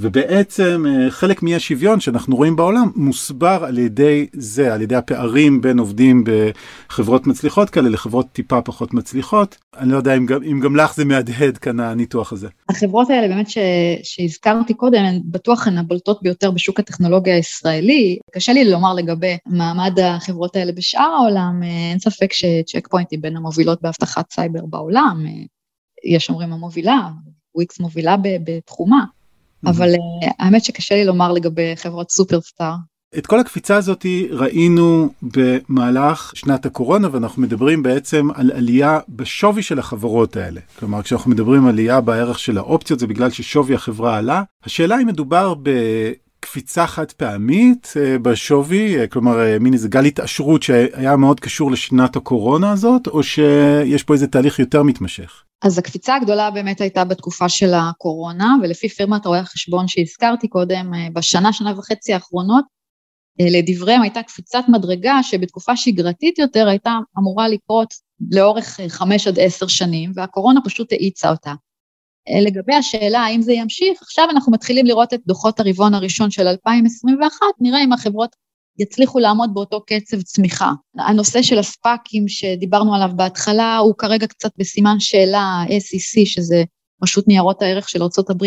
ובעצם 0.00 0.84
אה, 0.88 1.10
חלק 1.10 1.42
מאי 1.42 1.54
השוויון 1.54 2.00
שאנחנו 2.00 2.36
רואים 2.36 2.56
בעולם 2.56 2.90
מוסבר 2.96 3.64
על 3.68 3.78
ידי 3.78 4.26
זה, 4.32 4.74
על 4.74 4.82
ידי 4.82 4.94
הפערים 4.94 5.60
בין 5.60 5.78
עובדים 5.78 6.24
בחברות 6.26 7.26
מצליחות 7.26 7.70
כאלה 7.70 7.88
לחברות 7.88 8.26
טיפה 8.32 8.62
פחות 8.62 8.94
מצליחות. 8.94 9.56
אני 9.76 9.92
לא 9.92 9.96
יודע 9.96 10.16
אם 10.16 10.26
גם, 10.26 10.42
אם 10.42 10.60
גם 10.60 10.76
לך 10.76 10.94
זה 10.94 11.04
מהדהד 11.04 11.58
כאן 11.58 11.80
הניתוח 11.80 12.32
הזה. 12.32 12.48
החברות 12.68 13.10
האלה 13.10 13.28
באמת 13.28 13.50
ש, 13.50 13.58
שהזכרתי 14.02 14.74
קודם, 14.74 15.04
הן 15.04 15.20
בטוח 15.24 15.66
הן 15.66 15.78
הבולטות 15.78 16.22
ביותר 16.22 16.50
בשוק 16.50 16.80
הטכנולוגיה 16.80 17.34
הישראלי. 17.34 18.18
קשה 18.34 18.52
לי 18.52 18.70
לומר 18.70 18.94
לגבי 18.94 19.36
מעמד 19.46 20.00
החברות 20.00 20.56
האלה 20.56 20.72
בשאר 20.72 21.10
העולם, 21.18 21.60
אה, 21.62 21.90
אין 21.90 21.98
ספק 21.98 22.32
שצ'ק 22.32 22.88
פוינט 22.90 23.08
היא 23.10 23.18
בין 23.22 23.36
המובילות 23.36 23.82
באבטחת 23.82 24.32
סייבר 24.32 24.66
בעולם. 24.66 25.24
אה, 25.26 25.32
יש 26.04 26.30
אומרים 26.30 26.52
המובילה, 26.52 27.08
וויקס 27.54 27.80
מובילה 27.80 28.16
בתחומה. 28.44 29.04
אבל 29.66 29.88
אה, 29.88 30.30
האמת 30.38 30.64
שקשה 30.64 30.94
לי 30.94 31.04
לומר 31.04 31.32
לגבי 31.32 31.76
חברות 31.76 32.10
סופרסטאר. 32.10 32.74
את 33.18 33.26
כל 33.26 33.40
הקפיצה 33.40 33.76
הזאת 33.76 34.06
ראינו 34.30 35.08
במהלך 35.22 36.32
שנת 36.34 36.66
הקורונה 36.66 37.08
ואנחנו 37.12 37.42
מדברים 37.42 37.82
בעצם 37.82 38.28
על 38.34 38.50
עלייה 38.54 39.00
בשווי 39.08 39.62
של 39.62 39.78
החברות 39.78 40.36
האלה. 40.36 40.60
כלומר 40.78 41.02
כשאנחנו 41.02 41.30
מדברים 41.30 41.64
על 41.64 41.68
עלייה 41.68 42.00
בערך 42.00 42.38
של 42.38 42.58
האופציות 42.58 43.00
זה 43.00 43.06
בגלל 43.06 43.30
ששווי 43.30 43.74
החברה 43.74 44.16
עלה. 44.16 44.42
השאלה 44.64 45.00
אם 45.02 45.06
מדובר 45.06 45.54
בקפיצה 45.62 46.86
חד 46.86 47.12
פעמית 47.12 47.92
אה, 47.96 48.18
בשווי, 48.18 49.00
אה, 49.00 49.06
כלומר 49.06 49.58
מין 49.60 49.72
איזה 49.72 49.88
גל 49.88 50.04
התעשרות 50.04 50.62
שהיה 50.62 51.16
מאוד 51.16 51.40
קשור 51.40 51.70
לשנת 51.70 52.16
הקורונה 52.16 52.72
הזאת, 52.72 53.06
או 53.06 53.22
שיש 53.22 54.02
פה 54.02 54.14
איזה 54.14 54.26
תהליך 54.26 54.58
יותר 54.58 54.82
מתמשך. 54.82 55.42
אז 55.62 55.78
הקפיצה 55.78 56.16
הגדולה 56.16 56.50
באמת 56.50 56.80
הייתה 56.80 57.04
בתקופה 57.04 57.48
של 57.48 57.74
הקורונה, 57.74 58.54
ולפי 58.62 58.88
פירמת 58.88 59.26
רואי 59.26 59.38
החשבון 59.38 59.88
שהזכרתי 59.88 60.48
קודם, 60.48 60.94
אה, 60.94 61.08
בשנה, 61.12 61.52
שנה 61.52 61.78
וחצי 61.78 62.12
האחרונות, 62.12 62.64
אה, 63.40 63.46
לדבריהם 63.50 64.02
הייתה 64.02 64.22
קפיצת 64.22 64.64
מדרגה 64.68 65.22
שבתקופה 65.22 65.76
שגרתית 65.76 66.38
יותר 66.38 66.68
הייתה 66.68 66.98
אמורה 67.18 67.48
לקרות 67.48 67.94
לאורך 68.30 68.80
אה, 68.80 68.88
חמש 68.88 69.26
עד 69.26 69.38
עשר 69.38 69.66
שנים, 69.66 70.12
והקורונה 70.14 70.60
פשוט 70.64 70.92
האיצה 70.92 71.30
אותה. 71.30 71.54
לגבי 72.46 72.74
השאלה 72.74 73.20
האם 73.20 73.42
זה 73.42 73.52
ימשיך, 73.52 74.02
עכשיו 74.02 74.24
אנחנו 74.30 74.52
מתחילים 74.52 74.86
לראות 74.86 75.14
את 75.14 75.20
דוחות 75.26 75.60
הרבעון 75.60 75.94
הראשון 75.94 76.30
של 76.30 76.46
2021, 76.46 77.46
נראה 77.60 77.84
אם 77.84 77.92
החברות 77.92 78.36
יצליחו 78.78 79.18
לעמוד 79.18 79.54
באותו 79.54 79.80
קצב 79.86 80.22
צמיחה. 80.22 80.72
הנושא 80.98 81.42
של 81.42 81.58
הספאקים 81.58 82.28
שדיברנו 82.28 82.94
עליו 82.94 83.10
בהתחלה 83.16 83.78
הוא 83.78 83.94
כרגע 83.98 84.26
קצת 84.26 84.50
בסימן 84.56 85.00
שאלה, 85.00 85.64
SEC, 85.68 86.26
שזה 86.26 86.64
רשות 87.02 87.28
ניירות 87.28 87.62
הערך 87.62 87.88
של 87.88 88.02
ארה"ב, 88.02 88.46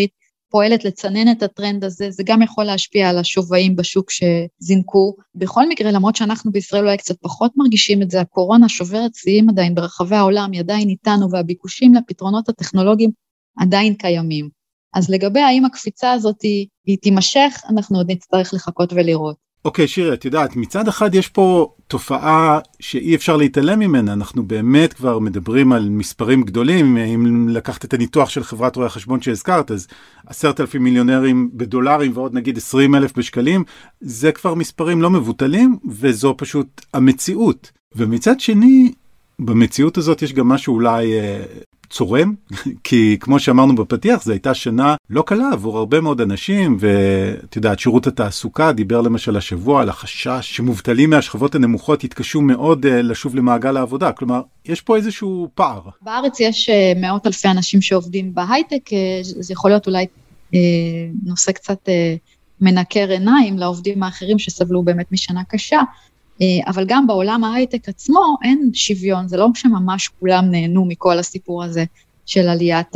פועלת 0.51 0.85
לצנן 0.85 1.31
את 1.31 1.43
הטרנד 1.43 1.83
הזה, 1.83 2.11
זה 2.11 2.23
גם 2.25 2.41
יכול 2.41 2.63
להשפיע 2.63 3.09
על 3.09 3.17
השווים 3.17 3.75
בשוק 3.75 4.09
שזינקו. 4.11 5.15
בכל 5.35 5.69
מקרה, 5.69 5.91
למרות 5.91 6.15
שאנחנו 6.15 6.51
בישראל 6.51 6.83
אולי 6.83 6.97
קצת 6.97 7.15
פחות 7.21 7.51
מרגישים 7.55 8.01
את 8.01 8.11
זה, 8.11 8.21
הקורונה 8.21 8.69
שוברת 8.69 9.15
שיאים 9.15 9.50
עדיין 9.50 9.75
ברחבי 9.75 10.15
העולם, 10.15 10.51
היא 10.51 10.59
עדיין 10.59 10.89
איתנו, 10.89 11.31
והביקושים 11.31 11.93
לפתרונות 11.93 12.50
הטכנולוגיים 12.50 13.11
עדיין 13.57 13.93
קיימים. 13.93 14.50
אז 14.93 15.09
לגבי 15.09 15.39
האם 15.39 15.65
הקפיצה 15.65 16.11
הזאת 16.11 16.41
היא, 16.41 16.67
היא 16.85 16.97
תימשך, 17.01 17.61
אנחנו 17.69 17.97
עוד 17.97 18.11
נצטרך 18.11 18.53
לחכות 18.53 18.93
ולראות. 18.93 19.50
אוקיי, 19.65 19.86
okay, 19.86 19.88
שירי, 19.88 20.13
את 20.13 20.25
יודעת, 20.25 20.56
מצד 20.56 20.88
אחד 20.88 21.15
יש 21.15 21.27
פה 21.27 21.74
תופעה 21.88 22.60
שאי 22.80 23.15
אפשר 23.15 23.38
להתעלם 23.38 23.80
ממנה, 23.80 24.13
אנחנו 24.13 24.44
באמת 24.44 24.94
כבר 24.94 25.20
מדברים 25.20 25.74
על 25.74 25.89
מספרים 25.89 26.44
גדולים, 26.44 26.98
אם 26.98 27.50
לקחת 27.50 27.86
את 27.86 27.94
הניתוח 27.94 28.30
של 28.30 28.44
חברת 28.44 28.75
רואי 28.75 28.88
החשבון 28.88 29.22
שהזכרת, 29.22 29.72
אז 29.72 29.88
עשרת 30.27 30.60
אלפים 30.60 30.84
מיליונרים 30.84 31.50
בדולרים 31.53 32.12
ועוד 32.15 32.34
נגיד 32.34 32.58
עשרים 32.58 32.96
אלף 32.96 33.18
בשקלים, 33.18 33.63
זה 34.01 34.32
כבר 34.32 34.53
מספרים 34.53 35.01
לא 35.01 35.10
מבוטלים, 35.10 35.77
וזו 35.89 36.36
פשוט 36.38 36.82
המציאות. 36.94 37.72
ומצד 37.96 38.39
שני, 38.39 38.91
במציאות 39.39 39.98
הזאת 39.98 40.22
יש 40.22 40.34
גם 40.34 40.48
משהו 40.48 40.75
אולי 40.75 41.20
אה, 41.20 41.44
צורם, 41.91 42.33
כי 42.83 43.17
כמו 43.19 43.39
שאמרנו 43.39 43.75
בפתיח, 43.75 44.24
זו 44.24 44.31
הייתה 44.31 44.53
שנה 44.53 44.95
לא 45.10 45.24
קלה 45.27 45.50
עבור 45.53 45.77
הרבה 45.77 46.01
מאוד 46.01 46.21
אנשים, 46.21 46.77
ואת 46.79 47.55
יודעת, 47.55 47.79
שירות 47.79 48.07
התעסוקה 48.07 48.71
דיבר 48.71 49.01
למשל 49.01 49.38
השבוע 49.38 49.81
על 49.81 49.89
החשש 49.89 50.39
שמובטלים 50.41 51.10
מהשכבות 51.10 51.55
הנמוכות 51.55 52.03
יתקשו 52.03 52.41
מאוד 52.41 52.86
uh, 52.86 52.89
לשוב 52.89 53.36
למעגל 53.36 53.77
העבודה, 53.77 54.12
כלומר, 54.12 54.41
יש 54.65 54.81
פה 54.81 54.95
איזשהו 54.95 55.48
פער. 55.55 55.81
בארץ 56.01 56.39
יש 56.39 56.69
uh, 56.69 57.00
מאות 57.01 57.27
אלפי 57.27 57.48
אנשים 57.48 57.81
שעובדים 57.81 58.33
בהייטק, 58.33 58.89
uh, 58.89 58.93
זה 59.24 59.53
יכול 59.53 59.71
להיות 59.71 59.88
אולי 59.88 60.05
נושא 61.25 61.51
קצת 61.51 61.89
מנקר 62.62 63.10
עיניים 63.10 63.57
לעובדים 63.57 64.03
האחרים 64.03 64.39
שסבלו 64.39 64.83
באמת 64.83 65.12
משנה 65.12 65.41
קשה. 65.43 65.79
אה, 66.41 66.71
אבל 66.71 66.86
גם 66.88 67.07
בעולם 67.07 67.43
ההייטק 67.43 67.89
עצמו 67.89 68.38
אין 68.43 68.69
שוויון, 68.74 69.27
זה 69.27 69.38
לא 69.38 69.48
שממש 69.55 70.10
כולם 70.19 70.51
נהנו 70.51 70.86
מכל 70.86 71.19
הסיפור 71.19 71.63
הזה 71.63 71.83
של 72.25 72.50
עליית 72.50 72.95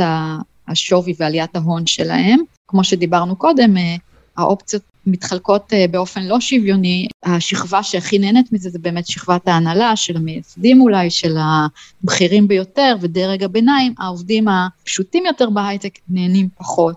השווי 0.68 1.14
ועליית 1.20 1.56
ההון 1.56 1.88
שלהם. 1.88 2.40
כמו 2.68 2.84
שדיברנו 2.84 3.36
קודם, 3.36 3.78
אה, 3.78 3.96
האופציות 4.38 4.82
מתחלקות 5.08 5.74
אה, 5.74 5.86
באופן 5.92 6.24
לא 6.24 6.40
שוויוני, 6.40 7.08
השכבה 7.24 7.84
שהכי 7.84 8.20
נהנית 8.20 8.52
מזה 8.52 8.70
זה 8.70 8.80
באמת 8.80 9.08
שכבת 9.08 9.48
ההנהלה 9.48 9.96
של 9.96 10.18
המייסדים 10.18 10.82
אולי, 10.82 11.10
של 11.10 11.36
הבכירים 11.38 12.48
ביותר 12.48 12.96
ודרג 13.02 13.44
הביניים, 13.44 13.94
העובדים 14.00 14.48
הפשוטים 14.48 15.26
יותר 15.26 15.50
בהייטק 15.50 16.00
נהנים 16.10 16.50
פחות. 16.58 16.96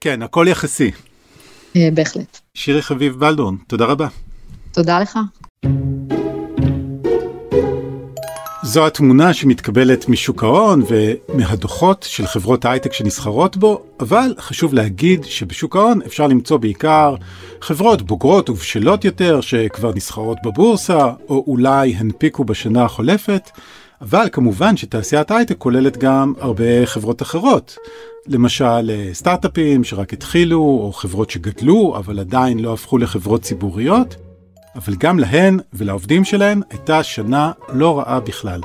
כן, 0.00 0.22
הכל 0.22 0.46
יחסי. 0.48 0.90
בהחלט. 1.74 2.38
שירי 2.54 2.82
חביב 2.82 3.14
בלדורן, 3.14 3.56
תודה 3.66 3.84
רבה. 3.84 4.08
תודה 4.72 5.00
לך. 5.00 5.18
זו 8.62 8.86
התמונה 8.86 9.34
שמתקבלת 9.34 10.08
משוק 10.08 10.42
ההון 10.42 10.82
ומהדוחות 10.88 12.06
של 12.08 12.26
חברות 12.26 12.64
ההייטק 12.64 12.92
שנסחרות 12.92 13.56
בו, 13.56 13.82
אבל 14.00 14.34
חשוב 14.38 14.74
להגיד 14.74 15.24
שבשוק 15.24 15.76
ההון 15.76 16.02
אפשר 16.06 16.26
למצוא 16.26 16.56
בעיקר 16.56 17.14
חברות 17.60 18.02
בוגרות 18.02 18.50
ובשלות 18.50 19.04
יותר 19.04 19.40
שכבר 19.40 19.92
נסחרות 19.94 20.38
בבורסה, 20.44 21.12
או 21.28 21.44
אולי 21.46 21.94
הנפיקו 21.94 22.44
בשנה 22.44 22.84
החולפת, 22.84 23.50
אבל 24.00 24.28
כמובן 24.32 24.76
שתעשיית 24.76 25.30
ההייטק 25.30 25.58
כוללת 25.58 25.96
גם 25.96 26.32
הרבה 26.40 26.86
חברות 26.86 27.22
אחרות. 27.22 27.76
למשל 28.26 28.90
סטארט-אפים 29.12 29.84
שרק 29.84 30.12
התחילו, 30.12 30.58
או 30.58 30.92
חברות 30.92 31.30
שגדלו 31.30 31.94
אבל 31.96 32.18
עדיין 32.18 32.58
לא 32.58 32.72
הפכו 32.72 32.98
לחברות 32.98 33.42
ציבוריות. 33.42 34.27
אבל 34.76 34.94
גם 34.94 35.18
להן 35.18 35.58
ולעובדים 35.72 36.24
שלהן 36.24 36.60
הייתה 36.70 37.02
שנה 37.02 37.52
לא 37.72 37.98
רעה 37.98 38.20
בכלל. 38.20 38.60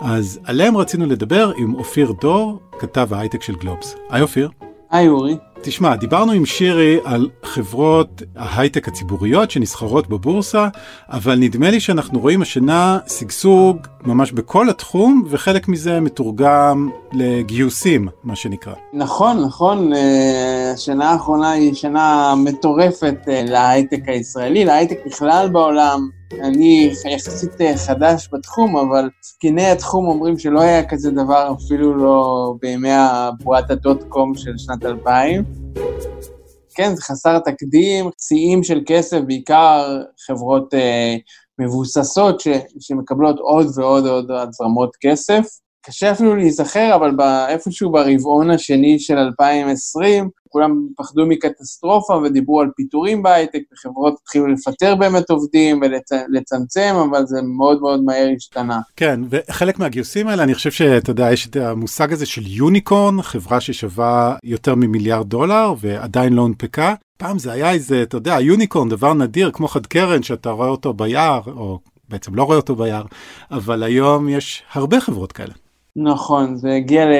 אז 0.00 0.40
עליהם 0.44 0.76
רצינו 0.76 1.06
לדבר 1.06 1.52
עם 1.56 1.74
אופיר 1.74 2.12
דור, 2.20 2.60
כתב 2.78 3.08
ההייטק 3.14 3.42
של 3.42 3.54
גלובס. 3.54 3.94
היי 4.10 4.22
אופיר. 4.22 4.67
היי 4.90 5.08
אורי. 5.08 5.36
תשמע, 5.62 5.96
דיברנו 5.96 6.32
עם 6.32 6.46
שירי 6.46 6.98
על 7.04 7.28
חברות 7.42 8.22
ההייטק 8.36 8.88
הציבוריות 8.88 9.50
שנסחרות 9.50 10.08
בבורסה, 10.08 10.68
אבל 11.08 11.38
נדמה 11.38 11.70
לי 11.70 11.80
שאנחנו 11.80 12.20
רואים 12.20 12.42
השנה 12.42 12.98
שגשוג 13.18 13.76
ממש 14.04 14.32
בכל 14.32 14.70
התחום, 14.70 15.24
וחלק 15.30 15.68
מזה 15.68 16.00
מתורגם 16.00 16.90
לגיוסים, 17.12 18.08
מה 18.24 18.36
שנקרא. 18.36 18.74
נכון, 18.92 19.42
נכון. 19.44 19.92
אה, 19.92 20.70
השנה 20.74 21.10
האחרונה 21.10 21.50
היא 21.50 21.74
שנה 21.74 22.34
מטורפת 22.36 23.16
אה, 23.28 23.42
להייטק 23.44 24.00
הישראלי, 24.06 24.64
להייטק 24.64 24.98
בכלל 25.06 25.48
בעולם. 25.52 26.17
אני 26.32 26.90
יחסית 27.14 27.60
אה, 27.60 27.76
חדש 27.76 28.28
בתחום, 28.32 28.76
אבל 28.76 29.10
זקני 29.22 29.66
התחום 29.66 30.08
אומרים 30.08 30.38
שלא 30.38 30.60
היה 30.60 30.88
כזה 30.88 31.10
דבר, 31.10 31.52
אפילו 31.52 31.96
לא 31.96 32.54
בימי 32.60 32.92
הבועת 32.92 33.70
הדוט 33.70 34.02
קום 34.08 34.34
של 34.34 34.52
שנת 34.58 34.84
2000. 34.84 35.44
כן, 36.74 36.94
זה 36.94 37.02
חסר 37.02 37.38
תקדים, 37.38 38.10
שיאים 38.20 38.62
של 38.62 38.80
כסף, 38.86 39.18
בעיקר 39.26 40.02
חברות 40.26 40.74
אה, 40.74 41.16
מבוססות 41.58 42.40
ש, 42.40 42.48
שמקבלות 42.80 43.38
עוד 43.38 43.66
ועוד 43.74 44.06
עוד 44.06 44.30
הזרמות 44.30 44.96
כסף. 45.00 45.46
קשה 45.88 46.12
אפילו 46.12 46.36
להיזכר, 46.36 46.92
אבל 46.94 47.10
איפשהו 47.48 47.92
ברבעון 47.92 48.50
השני 48.50 48.98
של 48.98 49.18
2020, 49.18 50.28
כולם 50.48 50.88
פחדו 50.96 51.26
מקטסטרופה 51.26 52.14
ודיברו 52.14 52.60
על 52.60 52.68
פיטורים 52.76 53.22
בהייטק, 53.22 53.60
וחברות 53.72 54.14
התחילו 54.22 54.46
לפטר 54.46 54.94
באמת 54.94 55.30
עובדים 55.30 55.80
ולצמצם, 55.80 56.94
אבל 57.10 57.26
זה 57.26 57.42
מאוד 57.42 57.80
מאוד 57.80 58.02
מהר 58.04 58.28
השתנה. 58.36 58.80
כן, 58.96 59.20
וחלק 59.30 59.78
מהגיוסים 59.78 60.28
האלה, 60.28 60.42
אני 60.42 60.54
חושב 60.54 60.70
שאתה 60.70 61.10
יודע, 61.10 61.32
יש 61.32 61.46
את 61.46 61.56
המושג 61.56 62.12
הזה 62.12 62.26
של 62.26 62.42
יוניקורן, 62.46 63.22
חברה 63.22 63.60
ששווה 63.60 64.36
יותר 64.44 64.74
ממיליארד 64.74 65.28
דולר 65.28 65.74
ועדיין 65.80 66.32
לא 66.32 66.42
הונפקה. 66.42 66.94
פעם 67.16 67.38
זה 67.38 67.52
היה 67.52 67.72
איזה, 67.72 68.02
אתה 68.02 68.16
יודע, 68.16 68.40
יוניקורן, 68.40 68.88
דבר 68.88 69.14
נדיר, 69.14 69.50
כמו 69.50 69.68
חד 69.68 69.86
קרן, 69.86 70.22
שאתה 70.22 70.50
רואה 70.50 70.68
אותו 70.68 70.92
ביער, 70.92 71.40
או 71.46 71.78
בעצם 72.08 72.34
לא 72.34 72.42
רואה 72.42 72.56
אותו 72.56 72.76
ביער, 72.76 73.04
אבל 73.50 73.82
היום 73.82 74.28
יש 74.28 74.62
הרבה 74.72 75.00
חברות 75.00 75.32
כאלה. 75.32 75.52
נכון, 76.02 76.56
זה 76.56 76.74
הגיע 76.74 77.06
ל... 77.06 77.12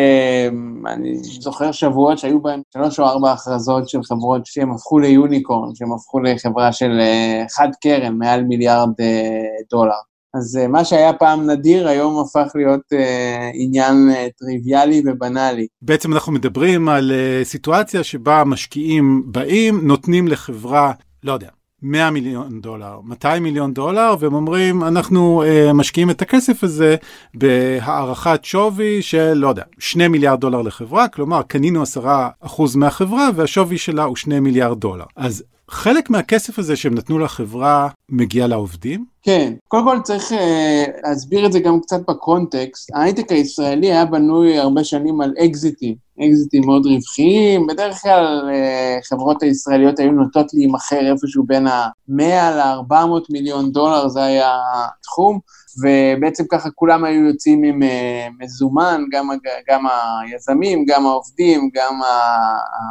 אני 0.87 1.15
זוכר 1.15 1.73
שבועות 1.73 2.19
שהיו 2.19 2.41
בהם 2.43 2.61
שלוש 2.75 3.01
או 3.01 3.05
ארבע 3.05 3.33
הכרזות 3.33 3.89
של 3.89 4.03
חברות 4.03 4.47
שהם 4.47 4.73
הפכו 4.73 4.99
ליוניקורן, 4.99 5.75
שהם 5.75 5.93
הפכו 5.93 6.21
לחברה 6.21 6.73
של 6.73 7.01
אה, 7.01 7.45
חד 7.51 7.69
קרן, 7.83 8.19
מעל 8.19 8.45
מיליארד 8.45 8.89
אה, 9.01 9.45
דולר. 9.71 9.93
אז 10.35 10.57
אה, 10.57 10.69
מה 10.69 10.85
שהיה 10.85 11.13
פעם 11.13 11.51
נדיר, 11.51 11.89
היום 11.89 12.21
הפך 12.21 12.53
להיות 12.55 12.93
אה, 12.93 13.51
עניין 13.55 14.09
אה, 14.11 14.27
טריוויאלי 14.39 15.03
ובנאלי. 15.07 15.67
בעצם 15.83 16.13
אנחנו 16.13 16.33
מדברים 16.33 16.89
על 16.89 17.13
אה, 17.13 17.45
סיטואציה 17.45 18.05
שבה 18.05 18.43
משקיעים 18.47 19.23
באים, 19.27 19.81
נותנים 19.87 20.29
לחברה, 20.29 20.93
לא 21.23 21.33
יודע, 21.33 21.49
100 21.83 22.11
מיליון 22.11 22.61
דולר, 22.61 23.01
200 23.05 23.43
מיליון 23.43 23.75
דולר, 23.75 24.15
והם 24.19 24.35
אומרים, 24.35 24.85
אנחנו 24.85 25.43
uh, 25.43 25.73
משקיעים 25.73 26.11
את 26.11 26.23
הכסף 26.23 26.65
הזה 26.65 26.97
בהערכת 27.35 28.41
שווי 28.45 29.03
של, 29.03 29.33
לא 29.33 29.49
יודע, 29.49 29.63
2 29.79 30.13
מיליארד 30.13 30.41
דולר 30.41 30.63
לחברה, 30.63 31.09
כלומר, 31.09 31.43
קנינו 31.43 31.83
10% 31.83 32.47
מהחברה 32.77 33.29
והשווי 33.35 33.79
שלה 33.79 34.05
הוא 34.05 34.17
2 34.17 34.43
מיליארד 34.43 34.81
דולר. 34.81 35.05
אז 35.17 35.45
חלק 35.71 36.11
מהכסף 36.11 36.59
הזה 36.59 36.77
שהם 36.77 36.95
נתנו 36.95 37.19
לחברה 37.19 37.89
מגיע 38.09 38.47
לעובדים? 38.47 39.05
כן, 39.23 39.53
קודם 39.69 39.85
כל 39.85 39.99
צריך 40.05 40.33
uh, 40.33 40.37
להסביר 41.03 41.47
את 41.47 41.53
זה 41.53 41.61
גם 41.61 41.81
קצת 41.81 42.01
בקונטקסט. 42.09 42.91
ההייטק 42.95 43.33
הישראלי 43.33 43.87
היה 43.87 44.05
בנוי 44.05 44.59
הרבה 44.59 44.85
שנים 44.85 45.21
על 45.21 45.35
אקזיטים, 45.45 45.95
אקזיטים 46.27 46.63
מאוד 46.67 46.87
רווחיים. 46.87 47.67
בדרך 47.67 48.03
כלל 48.03 48.51
uh, 48.51 49.09
חברות 49.09 49.43
הישראליות 49.43 49.99
היו 49.99 50.13
נוטות 50.13 50.55
להימכר 50.55 51.13
איפשהו 51.13 51.45
בין 51.47 51.67
ה-100 51.67 52.23
ל-400 52.51 52.95
מיליון 53.31 53.73
דולר, 53.73 54.09
זה 54.09 54.25
היה 54.25 54.57
התחום. 54.75 55.39
ובעצם 55.83 56.45
ככה 56.51 56.71
כולם 56.71 57.05
היו 57.05 57.27
יוצאים 57.27 57.63
עם 57.63 57.83
uh, 57.83 58.45
מזומן, 58.45 59.03
גם, 59.13 59.29
גם 59.69 59.85
היזמים, 59.87 60.85
גם 60.89 61.07
העובדים, 61.07 61.71
גם 61.75 62.01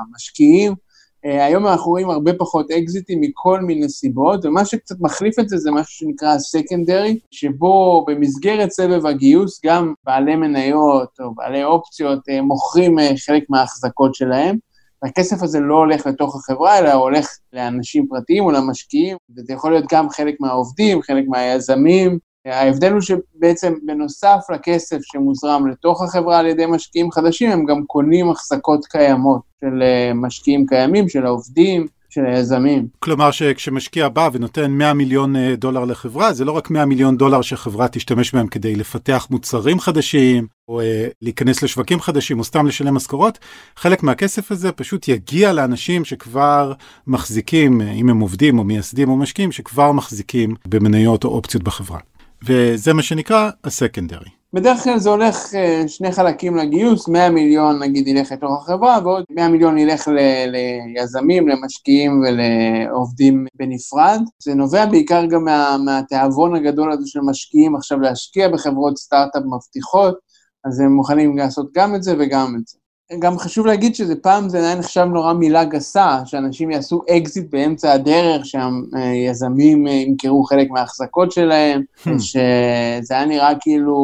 המשקיעים. 0.10 0.87
אה, 1.28 1.46
היום 1.46 1.68
אנחנו 1.68 1.92
רואים 1.92 2.10
הרבה 2.10 2.34
פחות 2.34 2.72
אקזיטים 2.72 3.22
מכל 3.22 3.62
מיני 3.62 3.90
סיבות, 3.90 4.46
ומה 4.46 4.66
שקצת 4.66 4.96
מחליף 5.00 5.40
את 5.40 5.50
זה 5.50 5.58
זה 5.58 5.72
משהו 5.72 5.92
שנקרא 5.92 6.38
סקנדרי, 6.38 7.20
שבו 7.32 8.06
במסגרת 8.08 8.72
סבב 8.72 9.06
הגיוס 9.06 9.62
גם 9.66 9.94
בעלי 10.06 10.36
מניות 10.36 11.10
או 11.20 11.36
בעלי 11.36 11.64
אופציות 11.64 12.20
אה, 12.30 12.42
מוכרים 12.42 13.00
אה, 13.00 13.12
חלק 13.26 13.44
מההחזקות 13.50 14.16
שלהם. 14.16 14.58
והכסף 15.04 15.44
הזה 15.44 15.60
לא 15.60 15.76
הולך 15.76 16.08
לתוך 16.08 16.36
החברה, 16.36 16.80
אלא 16.80 16.94
הולך 16.94 17.28
לאנשים 17.54 18.08
פרטיים 18.10 18.44
או 18.44 18.52
למשקיעים, 18.52 19.18
וזה 19.38 19.54
יכול 19.54 19.72
להיות 19.72 19.86
גם 19.92 20.10
חלק 20.10 20.36
מהעובדים, 20.40 21.02
חלק 21.02 21.26
מהיזמים, 21.28 22.20
ההבדל 22.52 22.92
הוא 22.92 23.02
שבעצם 23.02 23.74
בנוסף 23.86 24.40
לכסף 24.54 24.98
שמוזרם 25.02 25.68
לתוך 25.68 26.04
החברה 26.04 26.40
על 26.40 26.46
ידי 26.46 26.66
משקיעים 26.66 27.12
חדשים, 27.12 27.52
הם 27.52 27.66
גם 27.66 27.84
קונים 27.86 28.30
החזקות 28.30 28.86
קיימות 28.86 29.42
של 29.62 29.84
אה, 29.84 30.12
משקיעים 30.14 30.66
קיימים, 30.66 31.10
של 31.10 31.26
העובדים, 31.26 31.88
של 32.10 32.26
היזמים. 32.26 32.88
כלומר 33.00 33.32
שכשמשקיע 33.32 34.10
בא 34.10 34.30
ונותן 34.34 34.72
100 34.72 34.94
מיליון 34.94 35.36
אה, 35.36 35.56
דולר 35.56 35.86
לחברה, 35.86 36.34
זה 36.34 36.46
לא 36.46 36.52
רק 36.52 36.70
100 36.70 36.86
מיליון 36.86 37.18
דולר 37.18 37.42
שחברה 37.42 37.88
תשתמש 37.88 38.36
בהם 38.36 38.48
כדי 38.48 38.76
לפתח 38.76 39.28
מוצרים 39.32 39.80
חדשים, 39.80 40.48
או 40.68 40.82
אה, 40.82 41.08
להיכנס 41.22 41.64
לשווקים 41.64 42.00
חדשים, 42.00 42.40
או 42.40 42.44
סתם 42.44 42.68
לשלם 42.68 42.94
משכורות, 42.94 43.40
חלק 43.76 44.04
מהכסף 44.04 44.52
הזה 44.52 44.72
פשוט 44.72 45.08
יגיע 45.08 45.54
לאנשים 45.54 46.06
שכבר 46.06 46.74
מחזיקים, 47.08 47.82
אם 47.82 48.10
הם 48.10 48.20
עובדים 48.20 48.60
או 48.60 48.64
מייסדים 48.64 49.10
או 49.10 49.16
משקיעים, 49.16 49.52
שכבר 49.52 49.92
מחזיקים 49.92 50.56
במניות 50.68 51.24
או 51.24 51.30
אופציות 51.30 51.64
בחברה. 51.64 52.00
וזה 52.46 52.94
מה 52.94 53.04
שנקרא 53.04 53.50
הסקנדרי. 53.64 54.30
בדרך 54.54 54.84
כלל 54.84 55.00
זה 55.00 55.10
הולך 55.10 55.56
אה, 55.56 55.84
שני 55.88 56.12
חלקים 56.12 56.58
לגיוס, 56.58 57.08
100 57.08 57.30
מיליון 57.30 57.84
נגיד 57.84 58.08
ילך 58.08 58.32
לתוך 58.32 58.52
החברה, 58.64 59.00
ועוד 59.04 59.24
100 59.30 59.50
מיליון 59.50 59.78
ילך 59.78 60.08
ל- 60.08 60.50
ליזמים, 60.96 61.48
למשקיעים 61.48 62.22
ולעובדים 62.22 63.46
בנפרד. 63.56 64.22
זה 64.44 64.54
נובע 64.54 64.86
בעיקר 64.86 65.26
גם 65.26 65.44
מה, 65.44 65.78
מהתיאבון 65.86 66.56
הגדול 66.56 66.92
הזה 66.92 67.04
של 67.08 67.20
משקיעים 67.20 67.76
עכשיו 67.76 68.00
להשקיע 68.00 68.48
בחברות 68.50 68.98
סטארט-אפ 68.98 69.44
מבטיחות, 69.56 70.18
אז 70.66 70.80
הם 70.80 70.92
מוכנים 70.92 71.38
לעשות 71.38 71.68
גם 71.76 71.96
את 71.96 72.04
זה 72.04 72.16
וגם 72.20 72.56
את 72.60 72.68
זה. 72.68 72.78
גם 73.20 73.38
חשוב 73.38 73.66
להגיד 73.66 73.96
שזה 73.96 74.16
פעם 74.16 74.50
זה 74.50 74.58
היה 74.58 74.76
נחשב 74.76 75.04
נורא 75.04 75.34
מילה 75.34 75.64
גסה, 75.64 76.20
שאנשים 76.26 76.72
יעשו 76.72 77.02
אקזיט 77.10 77.46
באמצע 77.50 77.94
הדרך, 77.94 78.46
שהיזמים 78.46 79.88
אה, 79.88 79.92
ימכרו 79.92 80.44
חלק 80.44 80.70
מההחזקות 80.70 81.32
שלהם, 81.32 81.82
hmm. 81.82 82.10
שזה 82.20 83.14
היה 83.14 83.26
נראה 83.26 83.52
כאילו 83.60 83.96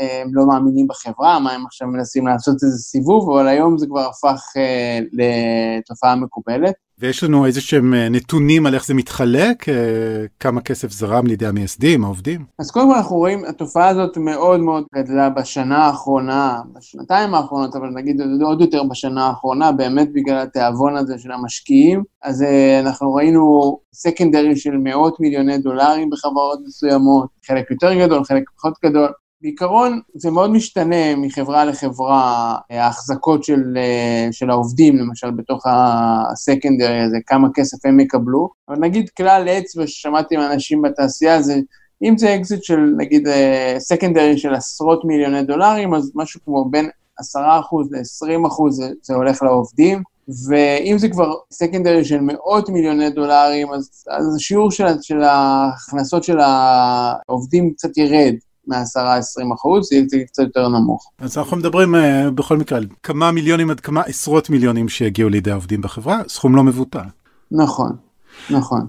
אה, 0.00 0.22
הם 0.22 0.34
לא 0.34 0.46
מאמינים 0.46 0.86
בחברה, 0.86 1.38
מה 1.38 1.52
הם 1.52 1.66
עכשיו 1.66 1.88
מנסים 1.88 2.26
לעשות 2.26 2.54
איזה 2.62 2.78
סיבוב, 2.78 3.30
אבל 3.30 3.48
היום 3.48 3.78
זה 3.78 3.86
כבר 3.86 4.08
הפך 4.08 4.42
אה, 4.56 4.98
לתופעה 5.12 6.16
מקובלת. 6.16 6.74
ויש 7.04 7.24
לנו 7.24 7.46
איזה 7.46 7.60
שהם 7.60 7.94
אה, 7.94 8.08
נתונים 8.08 8.66
על 8.66 8.74
איך 8.74 8.86
זה 8.86 8.94
מתחלק, 8.94 9.68
אה, 9.68 9.74
כמה 10.40 10.60
כסף 10.60 10.90
זרם 10.90 11.26
לידי 11.26 11.46
המייסדים, 11.46 12.04
העובדים? 12.04 12.44
אז 12.58 12.70
קודם 12.70 12.90
כל 12.90 12.94
אנחנו 12.94 13.16
רואים, 13.16 13.44
התופעה 13.44 13.88
הזאת 13.88 14.16
מאוד 14.16 14.60
מאוד 14.60 14.84
גדלה 14.94 15.30
בשנה 15.30 15.78
האחרונה, 15.78 16.60
בשנתיים 16.72 17.34
האחרונות, 17.34 17.76
אבל 17.76 17.88
נגיד 17.88 18.20
עוד 18.42 18.60
יותר 18.60 18.82
בשנה 18.82 19.26
האחרונה, 19.26 19.72
באמת 19.72 20.12
בגלל 20.12 20.38
התיאבון 20.38 20.96
הזה 20.96 21.18
של 21.18 21.32
המשקיעים. 21.32 22.02
אז 22.22 22.42
אה, 22.42 22.80
אנחנו 22.80 23.14
ראינו 23.14 23.78
סקנדרי 23.94 24.56
של 24.56 24.76
מאות 24.76 25.20
מיליוני 25.20 25.58
דולרים 25.58 26.10
בחברות 26.10 26.58
מסוימות, 26.66 27.28
חלק 27.46 27.70
יותר 27.70 27.94
גדול, 27.94 28.24
חלק 28.24 28.42
פחות 28.56 28.74
גדול. 28.84 29.08
בעיקרון 29.44 30.00
זה 30.14 30.30
מאוד 30.30 30.50
משתנה 30.50 31.16
מחברה 31.16 31.64
לחברה, 31.64 32.56
ההחזקות 32.70 33.44
של, 33.44 33.78
של 34.32 34.50
העובדים, 34.50 34.96
למשל 34.96 35.30
בתוך 35.30 35.66
הסקנדרי 35.66 37.00
הזה, 37.00 37.16
כמה 37.26 37.48
כסף 37.54 37.86
הם 37.86 38.00
יקבלו, 38.00 38.50
אבל 38.68 38.76
נגיד 38.78 39.10
כלל 39.10 39.48
אצבע 39.48 39.86
ששמעתי 39.86 40.36
מאנשים 40.36 40.82
בתעשייה 40.82 41.42
זה, 41.42 41.60
אם 42.02 42.18
זה 42.18 42.34
אקזיט 42.34 42.62
של 42.62 42.80
נגיד 42.96 43.28
secondary 43.78 44.38
של 44.38 44.54
עשרות 44.54 45.04
מיליוני 45.04 45.42
דולרים, 45.42 45.94
אז 45.94 46.12
משהו 46.14 46.40
כמו 46.44 46.64
בין 46.70 46.88
10% 47.20 47.24
ל-20% 47.90 48.70
זה, 48.70 48.90
זה 49.02 49.14
הולך 49.14 49.42
לעובדים, 49.42 50.02
ואם 50.48 50.98
זה 50.98 51.08
כבר 51.08 51.34
secondary 51.50 52.04
של 52.04 52.20
מאות 52.20 52.68
מיליוני 52.68 53.10
דולרים, 53.10 53.72
אז, 53.72 54.04
אז 54.10 54.36
השיעור 54.36 54.70
של, 54.70 54.84
של 55.02 55.22
ההכנסות 55.22 56.24
של 56.24 56.38
העובדים 56.40 57.72
קצת 57.72 57.96
ירד. 57.98 58.34
מ-10-20 58.66 59.54
אחוז, 59.54 59.88
זה 60.08 60.18
קצת 60.26 60.42
יותר 60.42 60.68
נמוך. 60.68 61.10
אז 61.18 61.38
אנחנו 61.38 61.56
מדברים 61.56 61.94
uh, 61.94 61.98
בכל 62.34 62.56
מקרה 62.56 62.78
על 62.78 62.86
כמה 63.02 63.30
מיליונים 63.32 63.70
עד 63.70 63.80
כמה 63.80 64.00
עשרות 64.00 64.50
מיליונים 64.50 64.88
שהגיעו 64.88 65.28
לידי 65.28 65.50
העובדים 65.50 65.80
בחברה, 65.80 66.22
סכום 66.28 66.56
לא 66.56 66.64
מבוטל. 66.64 67.00
נכון, 67.50 67.96
נכון. 68.50 68.86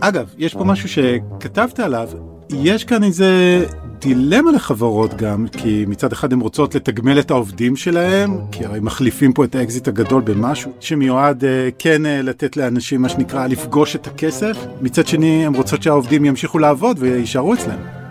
אגב, 0.00 0.34
יש 0.38 0.54
פה 0.54 0.64
משהו 0.64 0.88
שכתבת 0.88 1.80
עליו, 1.80 2.08
יש 2.50 2.84
כאן 2.84 3.04
איזה 3.04 3.64
דילמה 4.04 4.52
לחברות 4.52 5.14
גם, 5.14 5.46
כי 5.52 5.84
מצד 5.88 6.12
אחד 6.12 6.32
הן 6.32 6.40
רוצות 6.40 6.74
לתגמל 6.74 7.18
את 7.20 7.30
העובדים 7.30 7.76
שלהם, 7.76 8.36
כי 8.52 8.64
הרי 8.64 8.80
מחליפים 8.80 9.32
פה 9.32 9.44
את 9.44 9.54
האקזיט 9.54 9.88
הגדול 9.88 10.22
במשהו 10.22 10.72
שמיועד 10.80 11.44
uh, 11.44 11.46
כן 11.78 12.02
uh, 12.06 12.08
לתת 12.22 12.56
לאנשים 12.56 13.02
מה 13.02 13.08
שנקרא 13.08 13.46
לפגוש 13.46 13.96
את 13.96 14.06
הכסף, 14.06 14.56
מצד 14.80 15.06
שני 15.06 15.46
הן 15.46 15.54
רוצות 15.54 15.82
שהעובדים 15.82 16.24
ימשיכו 16.24 16.58
לעבוד 16.58 16.96
ויישארו 17.00 17.54
אצלם. 17.54 18.03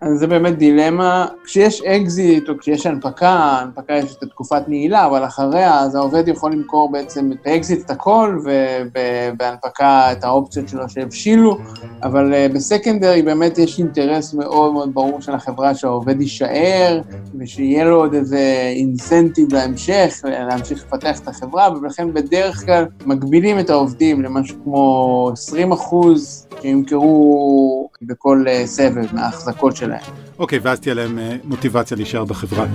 אז 0.00 0.18
זה 0.18 0.26
באמת 0.26 0.58
דילמה. 0.58 1.26
כשיש 1.44 1.82
אקזיט 1.82 2.48
או 2.48 2.58
כשיש 2.58 2.86
הנפקה, 2.86 3.30
הנפקה 3.30 3.94
יש 3.94 4.16
את 4.16 4.28
תקופת 4.30 4.68
נעילה, 4.68 5.06
אבל 5.06 5.24
אחריה, 5.24 5.80
אז 5.80 5.94
העובד 5.94 6.28
יכול 6.28 6.52
למכור 6.52 6.92
בעצם 6.92 7.32
את 7.32 7.46
האקזיט 7.46 7.84
את 7.84 7.90
הכל, 7.90 8.38
ובהנפקה 8.44 10.12
את 10.12 10.24
האופציות 10.24 10.68
שלו 10.68 10.88
שהבשילו, 10.88 11.58
אבל 12.02 12.34
אה, 12.34 12.46
ב-secondary 12.54 13.22
באמת 13.22 13.58
יש 13.58 13.78
אינטרס 13.78 14.34
מאוד 14.34 14.72
מאוד 14.72 14.94
ברור 14.94 15.20
של 15.20 15.32
החברה 15.32 15.74
שהעובד 15.74 16.20
יישאר, 16.20 17.00
ושיהיה 17.38 17.84
לו 17.84 17.96
עוד 17.96 18.14
איזה 18.14 18.72
incentive 18.76 19.54
להמשך, 19.54 20.20
להמשיך 20.24 20.84
לפתח 20.86 21.20
את 21.20 21.28
החברה, 21.28 21.68
ולכן 21.82 22.12
בדרך 22.12 22.64
כלל 22.66 22.84
מגבילים 23.06 23.58
את 23.58 23.70
העובדים 23.70 24.22
למשהו 24.22 24.56
כמו 24.64 25.30
20 25.32 25.72
אחוז 25.72 26.46
שימכרו 26.62 27.88
בכל 28.02 28.44
אה, 28.48 28.66
סבב 28.66 29.14
מההחזקות 29.14 29.76
שלהם. 29.76 29.89
אוקיי, 30.38 30.58
okay, 30.58 30.62
ואז 30.64 30.80
תהיה 30.80 30.94
להם 30.94 31.18
אה, 31.18 31.36
מוטיבציה 31.44 31.96
להישאר 31.96 32.24
בחברה. 32.24 32.66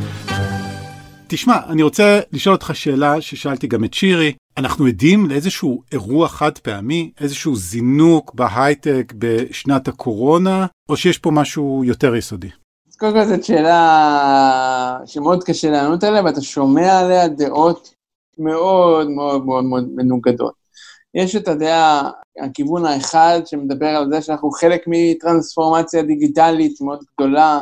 תשמע, 1.28 1.58
אני 1.70 1.84
רוצה 1.84 2.20
לשאול 2.32 2.56
אותך 2.56 2.72
שאלה 2.74 3.22
ששאלתי 3.22 3.68
גם 3.68 3.84
את 3.84 3.94
שירי. 3.94 4.34
אנחנו 4.58 4.86
עדים 4.86 5.30
לאיזשהו 5.30 5.84
אירוע 5.92 6.28
חד 6.28 6.58
פעמי, 6.58 7.12
איזשהו 7.22 7.56
זינוק 7.56 8.34
בהייטק 8.34 9.14
בשנת 9.18 9.88
הקורונה, 9.88 10.66
או 10.90 10.98
שיש 10.98 11.18
פה 11.18 11.32
משהו 11.32 11.82
יותר 11.86 12.16
יסודי? 12.16 12.50
אז 12.90 12.96
קודם 12.96 13.14
כל 13.14 13.26
זאת 13.26 13.44
שאלה 13.44 14.98
שמאוד 15.06 15.44
קשה 15.44 15.72
לענות 15.72 16.04
עליה, 16.04 16.24
ואתה 16.24 16.42
שומע 16.42 17.00
עליה 17.00 17.28
דעות 17.28 17.94
מאוד 18.38 19.10
מאוד 19.10 19.46
מאוד 19.46 19.64
מאוד 19.64 19.90
מנוגדות. 19.96 20.65
יש 21.16 21.36
את 21.36 21.48
הדעה, 21.48 22.12
הכיוון 22.40 22.86
האחד 22.86 23.42
שמדבר 23.46 23.88
על 23.88 24.10
זה 24.12 24.22
שאנחנו 24.22 24.52
חלק 24.52 24.82
מטרנספורמציה 24.88 26.04
דיגיטלית 26.04 26.82
מאוד 26.82 27.00
גדולה, 27.14 27.60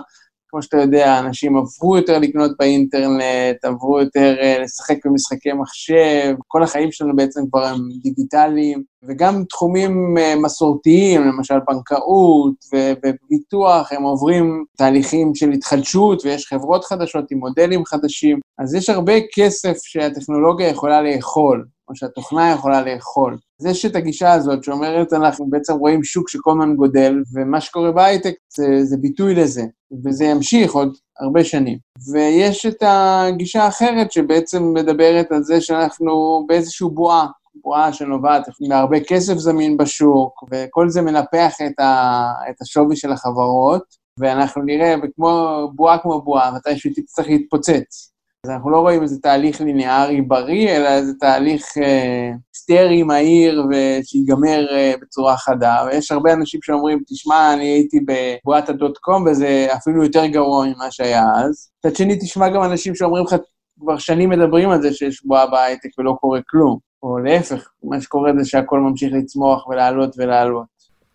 כמו 0.47 0.61
שאתה 0.61 0.77
יודע, 0.77 1.19
אנשים 1.19 1.57
עברו 1.57 1.97
יותר 1.97 2.19
לקנות 2.19 2.51
באינטרנט, 2.59 3.65
עברו 3.65 3.99
יותר 3.99 4.35
אה, 4.41 4.59
לשחק 4.59 5.05
במשחקי 5.05 5.53
מחשב, 5.53 6.35
כל 6.47 6.63
החיים 6.63 6.91
שלנו 6.91 7.15
בעצם 7.15 7.41
כבר 7.51 7.65
הם 7.65 7.79
דיגיטליים, 8.03 8.83
וגם 9.07 9.43
תחומים 9.49 10.17
אה, 10.17 10.35
מסורתיים, 10.35 11.21
למשל 11.21 11.55
בנקאות 11.67 12.53
וביטוח, 12.73 13.91
הם 13.91 14.03
עוברים 14.03 14.65
תהליכים 14.77 15.35
של 15.35 15.51
התחדשות, 15.51 16.25
ויש 16.25 16.47
חברות 16.47 16.85
חדשות 16.85 17.31
עם 17.31 17.37
מודלים 17.37 17.85
חדשים, 17.85 18.39
אז 18.59 18.75
יש 18.75 18.89
הרבה 18.89 19.13
כסף 19.33 19.77
שהטכנולוגיה 19.83 20.67
יכולה 20.67 21.01
לאכול. 21.01 21.65
או 21.89 21.95
שהתוכנה 21.95 22.51
יכולה 22.51 22.81
לאכול. 22.81 23.37
אז 23.59 23.65
יש 23.65 23.85
את 23.85 23.95
הגישה 23.95 24.33
הזאת 24.33 24.63
שאומרת, 24.63 25.13
אנחנו 25.13 25.49
בעצם 25.49 25.73
רואים 25.73 26.03
שוק 26.03 26.29
שכל 26.29 26.51
הזמן 26.51 26.75
גודל, 26.75 27.23
ומה 27.33 27.61
שקורה 27.61 27.91
בהייטק 27.91 28.33
זה, 28.55 28.83
זה 28.83 28.97
ביטוי 28.97 29.35
לזה, 29.35 29.63
וזה 30.05 30.25
ימשיך 30.25 30.73
עוד 30.73 30.97
הרבה 31.19 31.43
שנים. 31.43 31.77
ויש 32.13 32.65
את 32.65 32.83
הגישה 32.85 33.63
האחרת 33.63 34.11
שבעצם 34.11 34.73
מדברת 34.73 35.31
על 35.31 35.43
זה 35.43 35.61
שאנחנו 35.61 36.45
באיזושהי 36.47 36.87
בועה, 36.93 37.27
בועה 37.55 37.93
שנובעת 37.93 38.43
מהרבה 38.69 38.99
כסף 38.99 39.33
זמין 39.33 39.77
בשוק, 39.77 40.43
וכל 40.51 40.89
זה 40.89 41.01
מנפח 41.01 41.53
את, 41.65 41.79
ה, 41.79 42.31
את 42.49 42.61
השווי 42.61 42.95
של 42.95 43.11
החברות, 43.11 43.83
ואנחנו 44.19 44.61
נראה, 44.61 44.95
וכמו 45.03 45.71
בועה 45.75 45.97
כמו 45.97 46.21
בועה, 46.21 46.51
מתי 46.51 46.77
שהיא 46.77 46.93
תצטרך 46.95 47.27
להתפוצץ. 47.27 48.13
אז 48.45 48.51
אנחנו 48.51 48.69
לא 48.69 48.79
רואים 48.79 49.01
איזה 49.01 49.19
תהליך 49.21 49.61
ליניארי 49.61 50.21
בריא, 50.21 50.69
אלא 50.69 50.89
איזה 50.89 51.13
תהליך 51.19 51.65
אה, 51.77 52.31
היסטרי, 52.53 53.03
מהיר, 53.03 53.65
ושיגמר 53.71 54.65
אה, 54.71 54.93
בצורה 55.01 55.37
חדה. 55.37 55.85
ויש 55.85 56.11
הרבה 56.11 56.33
אנשים 56.33 56.59
שאומרים, 56.63 56.99
תשמע, 57.07 57.53
אני 57.53 57.63
הייתי 57.63 57.99
בבועת 58.07 58.69
הדוט 58.69 58.97
קום, 58.97 59.25
וזה 59.27 59.67
אפילו 59.75 60.03
יותר 60.03 60.25
גרוע 60.25 60.65
ממה 60.65 60.91
שהיה 60.91 61.23
אז. 61.35 61.69
מצד 61.85 61.95
שני, 61.95 62.15
תשמע 62.15 62.49
גם 62.49 62.63
אנשים 62.63 62.95
שאומרים 62.95 63.25
לך, 63.25 63.35
כבר 63.79 63.97
שנים 63.97 64.29
מדברים 64.29 64.69
על 64.69 64.81
זה 64.81 64.93
שיש 64.93 65.25
בועה 65.25 65.47
בהייטק 65.47 65.89
ולא 65.99 66.13
קורה 66.19 66.39
כלום. 66.49 66.92
או 67.03 67.17
להפך, 67.17 67.69
מה 67.83 68.01
שקורה 68.01 68.31
זה 68.37 68.45
שהכל 68.45 68.79
ממשיך 68.79 69.13
לצמוח 69.13 69.67
ולעלות 69.67 70.15
ולעלות. 70.17 70.65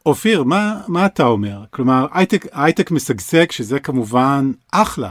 אופיר, 0.07 0.43
מה, 0.43 0.81
מה 0.89 1.07
אתה 1.07 1.25
אומר? 1.25 1.65
כלומר, 1.71 2.07
הייטק 2.53 2.91
משגשג, 2.91 3.51
שזה 3.51 3.81
כמובן 3.81 4.53
אחלה. 4.73 5.11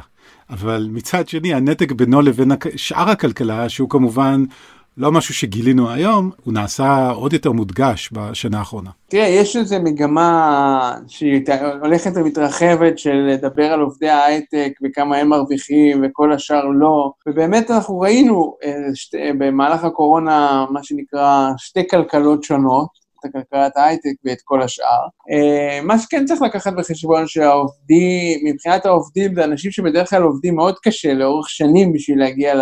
אבל 0.49 0.87
מצד 0.91 1.27
שני 1.27 1.53
הנתק 1.53 1.91
בינו 1.91 2.21
לבין 2.21 2.51
שאר 2.75 3.09
הכלכלה, 3.09 3.69
שהוא 3.69 3.89
כמובן 3.89 4.43
לא 4.97 5.11
משהו 5.11 5.33
שגילינו 5.33 5.89
היום, 5.89 6.31
הוא 6.43 6.53
נעשה 6.53 7.09
עוד 7.09 7.33
יותר 7.33 7.51
מודגש 7.51 8.09
בשנה 8.13 8.59
האחרונה. 8.59 8.89
תראה, 9.07 9.27
יש 9.27 9.55
איזו 9.55 9.75
מגמה 9.83 10.95
שהולכת 11.07 12.11
ומתרחבת 12.15 12.99
של 12.99 13.13
לדבר 13.13 13.73
על 13.73 13.81
עובדי 13.81 14.09
ההייטק 14.09 14.71
וכמה 14.83 15.17
הם 15.17 15.29
מרוויחים 15.29 16.03
וכל 16.05 16.33
השאר 16.33 16.65
לא, 16.65 17.11
ובאמת 17.27 17.71
אנחנו 17.71 17.99
ראינו 17.99 18.55
אה, 18.63 18.71
שת, 18.93 19.17
במהלך 19.37 19.83
הקורונה, 19.83 20.65
מה 20.69 20.83
שנקרא, 20.83 21.49
שתי 21.57 21.87
כלכלות 21.87 22.43
שונות. 22.43 23.07
את 23.25 23.31
כלכלת 23.31 23.77
ההייטק 23.77 24.13
ואת 24.25 24.37
כל 24.43 24.61
השאר. 24.61 25.07
אה, 25.31 25.81
מה 25.83 25.99
שכן 25.99 26.25
צריך 26.25 26.41
לקחת 26.41 26.73
בחשבון 26.73 27.27
שהעובדים, 27.27 28.39
מבחינת 28.45 28.85
העובדים, 28.85 29.35
זה 29.35 29.43
אנשים 29.43 29.71
שבדרך 29.71 30.09
כלל 30.09 30.23
עובדים 30.23 30.55
מאוד 30.55 30.75
קשה 30.83 31.13
לאורך 31.13 31.49
שנים 31.49 31.93
בשביל 31.93 32.19
להגיע 32.19 32.55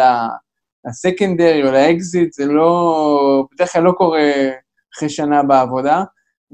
לסקנדרי 0.87 1.63
או 1.63 1.71
לאקזיט, 1.71 2.33
זה 2.33 2.45
לא, 2.45 3.45
בדרך 3.53 3.73
כלל 3.73 3.83
לא 3.83 3.91
קורה 3.91 4.31
אחרי 4.97 5.09
שנה 5.09 5.43
בעבודה, 5.43 6.03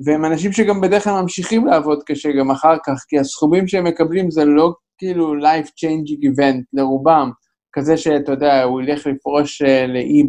והם 0.05 0.25
אנשים 0.25 0.51
שגם 0.51 0.81
בדרך 0.81 1.03
כלל 1.03 1.21
ממשיכים 1.21 1.65
לעבוד 1.65 2.03
קשה 2.05 2.29
גם 2.39 2.51
אחר 2.51 2.75
כך, 2.85 3.05
כי 3.07 3.19
הסכומים 3.19 3.67
שהם 3.67 3.83
מקבלים 3.83 4.31
זה 4.31 4.45
לא 4.45 4.73
כאילו 4.97 5.33
life 5.39 5.67
changing 5.67 6.25
event 6.25 6.63
לרובם. 6.73 7.31
כזה 7.73 7.97
שאתה 7.97 8.31
יודע, 8.31 8.63
הוא 8.63 8.81
ילך 8.81 9.07
לפרוש 9.07 9.61
אה, 9.61 9.87
לאי 9.87 10.23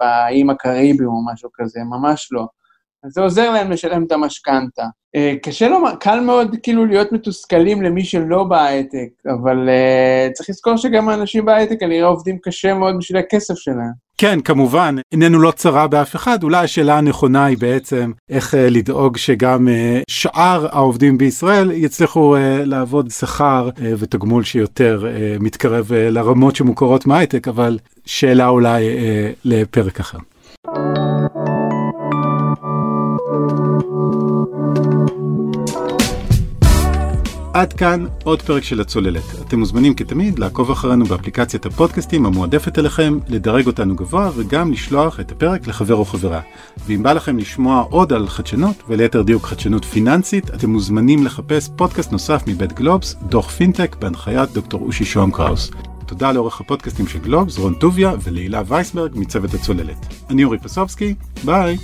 באיים 0.00 0.50
הקריביים 0.50 1.08
או 1.08 1.32
משהו 1.32 1.50
כזה, 1.54 1.80
ממש 1.80 2.28
לא. 2.32 2.46
אז 3.04 3.12
זה 3.12 3.20
עוזר 3.20 3.50
להם 3.50 3.70
לשלם 3.70 4.04
את 4.04 4.12
המשכנתה. 4.12 4.84
Uh, 5.16 5.38
קשה 5.42 5.68
לו, 5.68 5.78
קל 6.00 6.20
מאוד 6.20 6.56
כאילו 6.62 6.86
להיות 6.86 7.12
מתוסכלים 7.12 7.82
למי 7.82 8.04
שלא 8.04 8.44
בהייטק, 8.44 9.08
אבל 9.26 9.68
uh, 9.68 10.32
צריך 10.32 10.50
לזכור 10.50 10.76
שגם 10.76 11.08
האנשים 11.08 11.44
בהייטק 11.44 11.80
כנראה 11.80 12.06
עובדים 12.06 12.38
קשה 12.42 12.74
מאוד 12.74 12.94
בשביל 12.98 13.18
הכסף 13.18 13.54
שלהם. 13.54 13.92
כן, 14.18 14.40
כמובן, 14.40 14.94
איננו 15.12 15.38
לא 15.38 15.50
צרה 15.50 15.88
באף 15.88 16.16
אחד, 16.16 16.42
אולי 16.42 16.64
השאלה 16.64 16.98
הנכונה 16.98 17.44
היא 17.44 17.58
בעצם 17.58 18.12
איך 18.30 18.54
uh, 18.54 18.56
לדאוג 18.56 19.16
שגם 19.16 19.68
uh, 19.68 20.02
שאר 20.10 20.66
העובדים 20.70 21.18
בישראל 21.18 21.70
יצליחו 21.70 22.36
uh, 22.36 22.38
לעבוד 22.64 23.10
שכר 23.10 23.70
uh, 23.76 23.80
ותגמול 23.98 24.44
שיותר 24.44 25.04
uh, 25.04 25.42
מתקרב 25.42 25.90
uh, 25.90 25.94
לרמות 25.94 26.56
שמוכרות 26.56 27.06
מהייטק, 27.06 27.48
אבל 27.48 27.78
שאלה 28.06 28.48
אולי 28.48 28.84
uh, 28.88 29.38
לפרק 29.44 30.00
אחר. 30.00 30.18
עד 37.54 37.72
כאן 37.72 38.06
עוד 38.24 38.42
פרק 38.42 38.62
של 38.62 38.80
הצוללת. 38.80 39.22
אתם 39.46 39.58
מוזמנים 39.58 39.94
כתמיד 39.94 40.38
לעקוב 40.38 40.70
אחרינו 40.70 41.04
באפליקציית 41.04 41.66
הפודקאסטים 41.66 42.26
המועדפת 42.26 42.78
אליכם, 42.78 43.18
לדרג 43.28 43.66
אותנו 43.66 43.96
גבוה 43.96 44.30
וגם 44.36 44.72
לשלוח 44.72 45.20
את 45.20 45.32
הפרק 45.32 45.66
לחבר 45.66 45.94
או 45.94 46.04
חברה. 46.04 46.40
ואם 46.86 47.02
בא 47.02 47.12
לכם 47.12 47.38
לשמוע 47.38 47.84
עוד 47.90 48.12
על 48.12 48.28
חדשנות, 48.28 48.82
וליתר 48.88 49.22
דיוק 49.22 49.46
חדשנות 49.46 49.84
פיננסית, 49.84 50.50
אתם 50.50 50.70
מוזמנים 50.70 51.24
לחפש 51.24 51.70
פודקאסט 51.76 52.12
נוסף 52.12 52.42
מבית 52.46 52.72
גלובס, 52.72 53.16
דוח 53.22 53.50
פינטק, 53.50 53.96
בהנחיית 54.00 54.52
דוקטור 54.52 54.80
אושי 54.80 55.04
שוהם 55.04 55.30
קראוס. 55.30 55.70
תודה 56.06 56.32
לעורך 56.32 56.60
הפודקאסטים 56.60 57.06
של 57.06 57.18
גלובס, 57.18 57.58
רון 57.58 57.74
טוביה 57.74 58.12
ולהילה 58.22 58.62
וייסברג 58.66 59.12
מצוות 59.14 59.54
הצוללת. 59.54 60.06
אני 60.30 60.44
אורי 60.44 60.58
פסובסקי, 60.58 61.14
ביי. 61.44 61.76